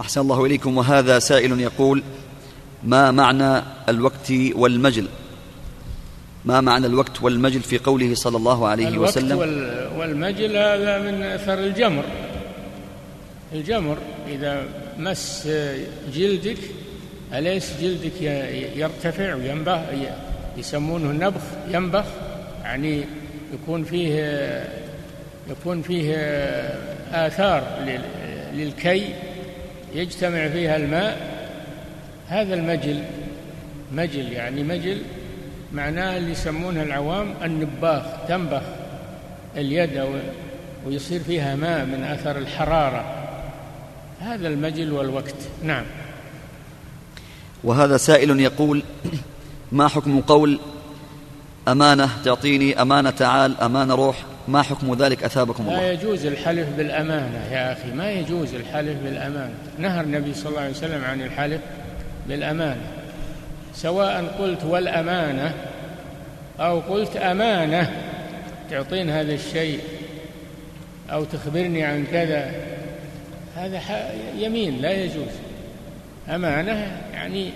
أحسن 0.00 0.20
الله 0.20 0.44
إليكم. 0.46 0.76
وهذا 0.76 1.18
سائل 1.18 1.60
يقول 1.60 2.02
ما 2.84 3.10
معنى 3.10 3.62
الوقت 3.88 4.32
والمجل؟ 4.54 5.06
ما 6.44 6.60
معنى 6.60 6.86
الوقت 6.86 7.22
والمجل 7.22 7.60
في 7.60 7.78
قوله 7.78 8.14
صلى 8.14 8.36
الله 8.36 8.68
عليه 8.68 8.98
وسلم؟ 8.98 9.42
الوقت 9.42 9.92
والمجل 9.98 10.56
هذا 10.56 10.98
من 10.98 11.22
أثر 11.22 11.58
الجمر. 11.58 12.04
الجمر 13.52 13.98
إذا 14.28 14.62
مس 14.98 15.48
جلدك 16.14 16.58
أليس 17.34 17.72
جلدك 17.82 18.22
يرتفع 18.76 19.34
وينبه؟ 19.34 19.82
يسمونه 20.58 21.10
النبخ 21.10 21.40
ينبخ 21.70 22.04
يعني 22.62 23.04
يكون 23.54 23.84
فيه 23.84 24.64
يكون 25.50 25.82
فيه 25.82 26.14
آثار 27.12 27.62
للكي 28.54 29.14
يجتمع 29.94 30.48
فيها 30.48 30.76
الماء. 30.76 31.34
هذا 32.28 32.54
المجل 32.54 33.02
مجل 33.92 34.32
يعني 34.32 34.62
مجل 34.62 35.02
معناه 35.74 36.16
اللي 36.16 36.32
يسمونه 36.32 36.82
العوام 36.82 37.34
النباخ 37.44 38.02
تنبخ 38.28 38.62
اليد 39.56 40.02
ويصير 40.86 41.20
فيها 41.20 41.56
ماء 41.56 41.84
من 41.84 42.04
أثر 42.04 42.38
الحرارة. 42.38 43.04
هذا 44.20 44.48
المجل 44.48 44.92
والوقت. 44.92 45.34
نعم. 45.62 45.84
وهذا 47.64 47.96
سائل 47.96 48.40
يقول 48.40 48.82
ما 49.72 49.88
حكم 49.88 50.20
قول 50.20 50.60
أمانة 51.68 52.10
تعطيني 52.24 52.82
أمانة 52.82 53.10
تعال 53.10 53.60
أمانة 53.60 53.94
روح؟ 53.94 54.16
ما 54.48 54.62
حكم 54.62 54.94
ذلك 54.94 55.24
أثابكم 55.24 55.62
الله؟ 55.62 55.76
لا 55.76 55.92
يجوز 55.92 56.26
الحلف 56.26 56.68
بالأمانة 56.76 57.48
يا 57.50 57.72
أخي. 57.72 57.92
ما 57.92 58.10
يجوز 58.10 58.54
الحلف 58.54 58.98
بالأمانة. 59.04 59.54
نهى 59.78 60.00
النبي 60.00 60.34
صلى 60.34 60.48
الله 60.48 60.60
عليه 60.60 60.70
وسلم 60.70 61.04
عن 61.04 61.22
الحلف 61.22 61.60
بالأمانة. 62.28 63.03
سواء 63.74 64.24
قلت 64.38 64.64
والأمانة 64.64 65.54
أو 66.60 66.80
قلت 66.80 67.16
أمانة 67.16 67.90
تعطين 68.70 69.10
هذا 69.10 69.34
الشيء 69.34 69.80
أو 71.10 71.24
تخبرني 71.24 71.82
عن 71.82 72.06
كذا 72.12 72.50
هذا 73.56 73.80
يمين 74.36 74.80
لا 74.80 74.92
يجوز. 75.04 75.28
أمانة 76.28 77.00
يعني 77.12 77.50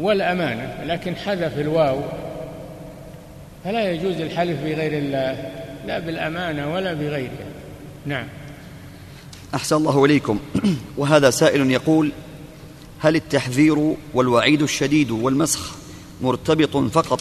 والأمانة 0.00 0.84
لكن 0.84 1.16
حذف 1.16 1.58
الواو 1.58 2.00
فلا 3.64 3.90
يجوز 3.90 4.20
الحلف 4.20 4.60
بغير 4.60 4.92
الله 4.92 5.50
لا 5.86 5.98
بالأمانة 5.98 6.74
ولا 6.74 6.92
بغيرها 6.92 7.46
نعم. 8.06 8.26
أحسن 9.54 9.76
الله 9.76 10.04
إليكم. 10.04 10.40
وهذا 10.98 11.30
سائل 11.30 11.70
يقول 11.70 12.12
هل 13.02 13.16
التحذير 13.16 13.94
والوعيد 14.14 14.62
الشديد 14.62 15.10
والمسخ 15.10 15.74
مرتبط 16.20 16.76
فقط 16.76 17.20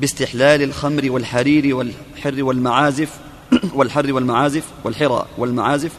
باستحلال 0.00 0.62
الخمر 0.62 1.10
والحرير 1.10 1.76
والحر 1.76 2.42
والمعازف 2.42 3.18
والحر 3.76 4.12
والمعازف 4.12 4.64
والحرى 4.84 5.26
والمعازف 5.38 5.92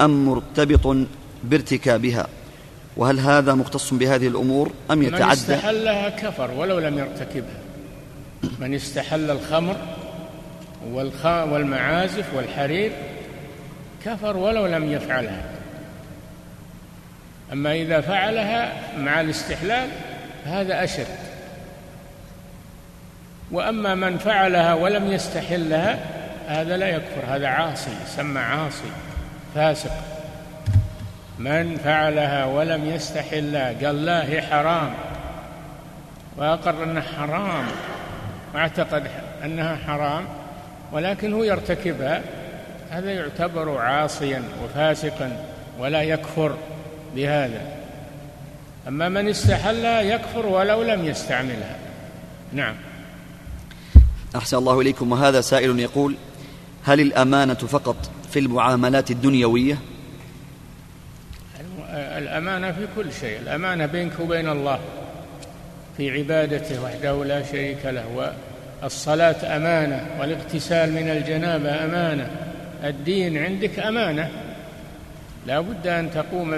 أم 0.00 0.26
مرتبط 0.26 0.96
بارتكابها؟ 1.44 2.26
وهل 2.96 3.20
هذا 3.20 3.54
مختص 3.54 3.94
بهذه 3.94 4.26
الأمور 4.28 4.72
أم 4.90 5.02
يتعدى؟ 5.02 5.24
من 5.24 5.30
استحلها 5.30 6.08
كفر 6.08 6.50
ولو 6.50 6.78
لم 6.78 6.98
يرتكبها. 6.98 7.60
من 8.60 8.74
استحل 8.74 9.30
الخمر 9.30 9.76
والمعازف 11.24 12.34
والحرير 12.34 12.92
كفر 14.04 14.36
ولو 14.36 14.66
لم 14.66 14.92
يفعلها. 14.92 15.57
أما 17.52 17.72
إذا 17.72 18.00
فعلها 18.00 18.72
مع 18.98 19.20
الاستحلال 19.20 19.88
هذا 20.46 20.84
أشد. 20.84 21.06
وأما 23.50 23.94
من 23.94 24.18
فعلها 24.18 24.74
ولم 24.74 25.12
يستحلها 25.12 25.98
هذا 26.48 26.76
لا 26.76 26.88
يكفر 26.88 27.22
هذا 27.28 27.48
عاصي 27.48 27.90
يسمى 28.06 28.40
عاصي 28.40 28.90
فاسق. 29.54 29.92
من 31.38 31.76
فعلها 31.84 32.44
ولم 32.44 32.84
يستحلها 32.90 33.72
قال 33.86 34.04
لا 34.04 34.24
هي 34.24 34.42
حرام. 34.42 34.90
وأقر 36.36 36.84
أنها 36.84 37.02
حرام. 37.18 37.66
واعتقد 38.54 39.02
أنها 39.44 39.76
حرام 39.86 40.24
ولكن 40.92 41.32
هو 41.32 41.44
يرتكبها. 41.44 42.22
هذا 42.90 43.12
يعتبر 43.12 43.78
عاصيا 43.78 44.42
وفاسقا 44.64 45.36
ولا 45.78 46.02
يكفر. 46.02 46.56
بهذا. 47.16 47.62
أما 48.88 49.08
من 49.08 49.28
استحلها 49.28 50.00
يكفر 50.00 50.46
ولو 50.46 50.82
لم 50.82 51.04
يستعملها. 51.04 51.76
نعم. 52.52 52.74
أحسن 54.36 54.56
الله 54.56 54.80
إليكم. 54.80 55.12
وهذا 55.12 55.40
سائل 55.40 55.80
يقول 55.80 56.14
هل 56.84 57.00
الأمانة 57.00 57.54
فقط 57.54 58.10
في 58.30 58.38
المعاملات 58.38 59.10
الدنيوية؟ 59.10 59.78
الأمانة 61.94 62.72
في 62.72 62.86
كل 62.96 63.12
شيء. 63.12 63.38
الأمانة 63.40 63.86
بينك 63.86 64.20
وبين 64.20 64.48
الله 64.48 64.80
في 65.96 66.10
عبادته 66.10 66.84
وحده 66.84 67.24
لا 67.24 67.42
شريك 67.42 67.86
له. 67.86 68.32
والصلاة 68.82 69.56
أمانة 69.56 70.06
والاغتسال 70.20 70.92
من 70.92 71.08
الجنابة 71.08 71.84
أمانة. 71.84 72.30
الدين 72.84 73.38
عندك 73.38 73.78
أمانة. 73.78 74.30
لا 75.46 75.60
بد 75.60 75.86
أن 75.86 76.10
تقوم 76.10 76.54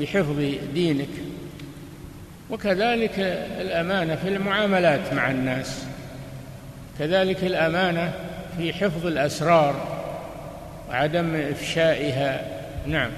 بحفظ 0.00 0.54
دينك. 0.74 1.08
وكذلك 2.50 3.14
الأمانة 3.60 4.14
في 4.14 4.28
المعاملات 4.28 5.14
مع 5.14 5.30
الناس. 5.30 5.84
كذلك 6.98 7.44
الأمانة 7.44 8.12
في 8.56 8.72
حفظ 8.72 9.06
الأسرار 9.06 10.00
وعدم 10.88 11.34
إفشائها. 11.34 12.44
نعم. 12.86 13.10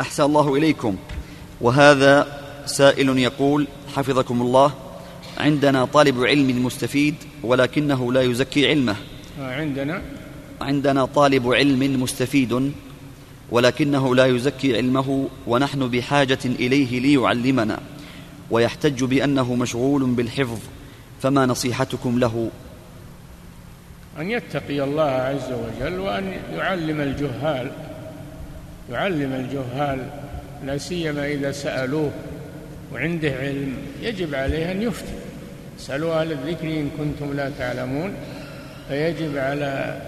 أحسن 0.00 0.22
الله 0.22 0.56
إليكم. 0.56 0.96
وهذا 1.60 2.26
سائل 2.66 3.18
يقول 3.18 3.66
حفظكم 3.96 4.42
الله. 4.42 4.72
عندنا 5.38 5.84
طالب 5.84 6.24
علم 6.24 6.64
مستفيد 6.66 7.14
ولكنه 7.42 8.12
لا 8.12 8.22
يزكي 8.22 8.68
علمه. 8.68 8.96
عندنا. 9.40 10.02
عندنا 10.60 11.04
طالب 11.04 11.52
علم 11.52 12.02
مستفيد. 12.02 12.72
ولكنه 13.50 14.14
لا 14.14 14.26
يزكي 14.26 14.76
علمه 14.76 15.28
ونحن 15.46 15.88
بحاجة 15.88 16.38
إليه 16.44 17.00
ليعلمنا 17.00 17.80
ويحتج 18.50 19.04
بأنه 19.04 19.54
مشغول 19.54 20.04
بالحفظ 20.04 20.58
فما 21.22 21.46
نصيحتكم 21.46 22.18
له؟ 22.18 22.50
أن 24.18 24.30
يتقي 24.30 24.84
الله 24.84 25.10
عز 25.10 25.52
وجل 25.52 25.98
وأن 25.98 26.32
يعلم 26.56 27.00
الجهال 27.00 27.70
يعلم 28.90 29.32
الجهال 29.32 30.08
لا 30.66 30.78
سيما 30.78 31.26
إذا 31.26 31.52
سألوه 31.52 32.10
وعنده 32.92 33.32
علم 33.36 33.76
يجب 34.02 34.34
عليه 34.34 34.72
أن 34.72 34.82
يفتي. 34.82 35.12
اسألوا 35.78 36.20
أهل 36.20 36.32
الذكر 36.32 36.66
إن 36.66 36.90
كنتم 36.98 37.36
لا 37.36 37.50
تعلمون 37.58 38.14
فيجب 38.88 39.36
على 39.36 40.00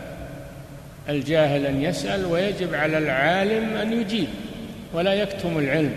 الجاهل 1.09 1.67
أن 1.67 1.83
يسأل 1.83 2.27
ويجب 2.27 2.75
على 2.75 2.99
العالم 2.99 3.77
أن 3.77 3.93
يجيب 4.01 4.29
ولا 4.93 5.15
يكتم 5.15 5.59
العلم. 5.59 5.95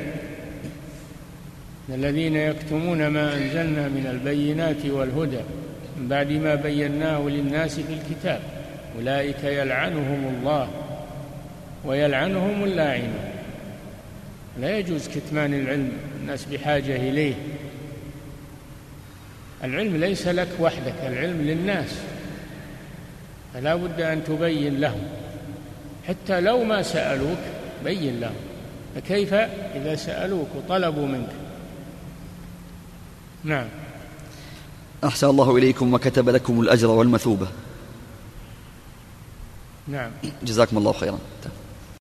الذين 1.90 2.36
يكتمون 2.36 3.08
ما 3.08 3.34
أنزلنا 3.34 3.88
من 3.88 4.08
البينات 4.12 4.86
والهدى 4.86 5.40
من 5.98 6.08
بعد 6.08 6.32
ما 6.32 6.56
بيناه 6.56 7.20
للناس 7.20 7.80
في 7.80 7.94
الكتاب 7.94 8.40
أولئك 8.98 9.44
يلعنهم 9.44 10.36
الله 10.36 10.70
ويلعنهم 11.86 12.64
اللاعنون 12.64 13.30
لا 14.62 14.78
يجوز 14.78 15.08
كتمان 15.08 15.54
العلم 15.54 15.92
الناس 16.22 16.46
بحاجة 16.46 16.96
إليه. 16.96 17.34
العلم 19.64 19.98
ليس 19.98 20.28
لك 20.28 20.48
وحدك 20.60 20.94
العلم 21.08 21.42
للناس. 21.42 22.00
فلا 23.54 23.76
بد 23.76 24.02
أن 24.02 24.24
تبين 24.24 24.80
لهم. 24.80 25.04
حتى 26.08 26.42
لو 26.42 26.64
ما 26.64 26.82
سألوك 26.82 27.38
بين 27.84 28.20
لهم. 28.20 28.36
فكيف 28.96 29.34
إذا 29.34 29.96
سألوك 29.96 30.48
وطلبوا 30.56 31.08
منك؟ 31.08 31.30
نعم. 33.44 33.68
أحسن 35.04 35.28
الله 35.30 35.58
إليكم 35.58 35.94
وكتب 35.94 36.30
لكم 36.30 36.62
الأجر 36.62 36.88
والمثوبة. 36.88 37.48
نعم. 39.88 40.12
جزاكم 40.44 40.78
الله 40.78 40.92
خيرا. 40.92 41.20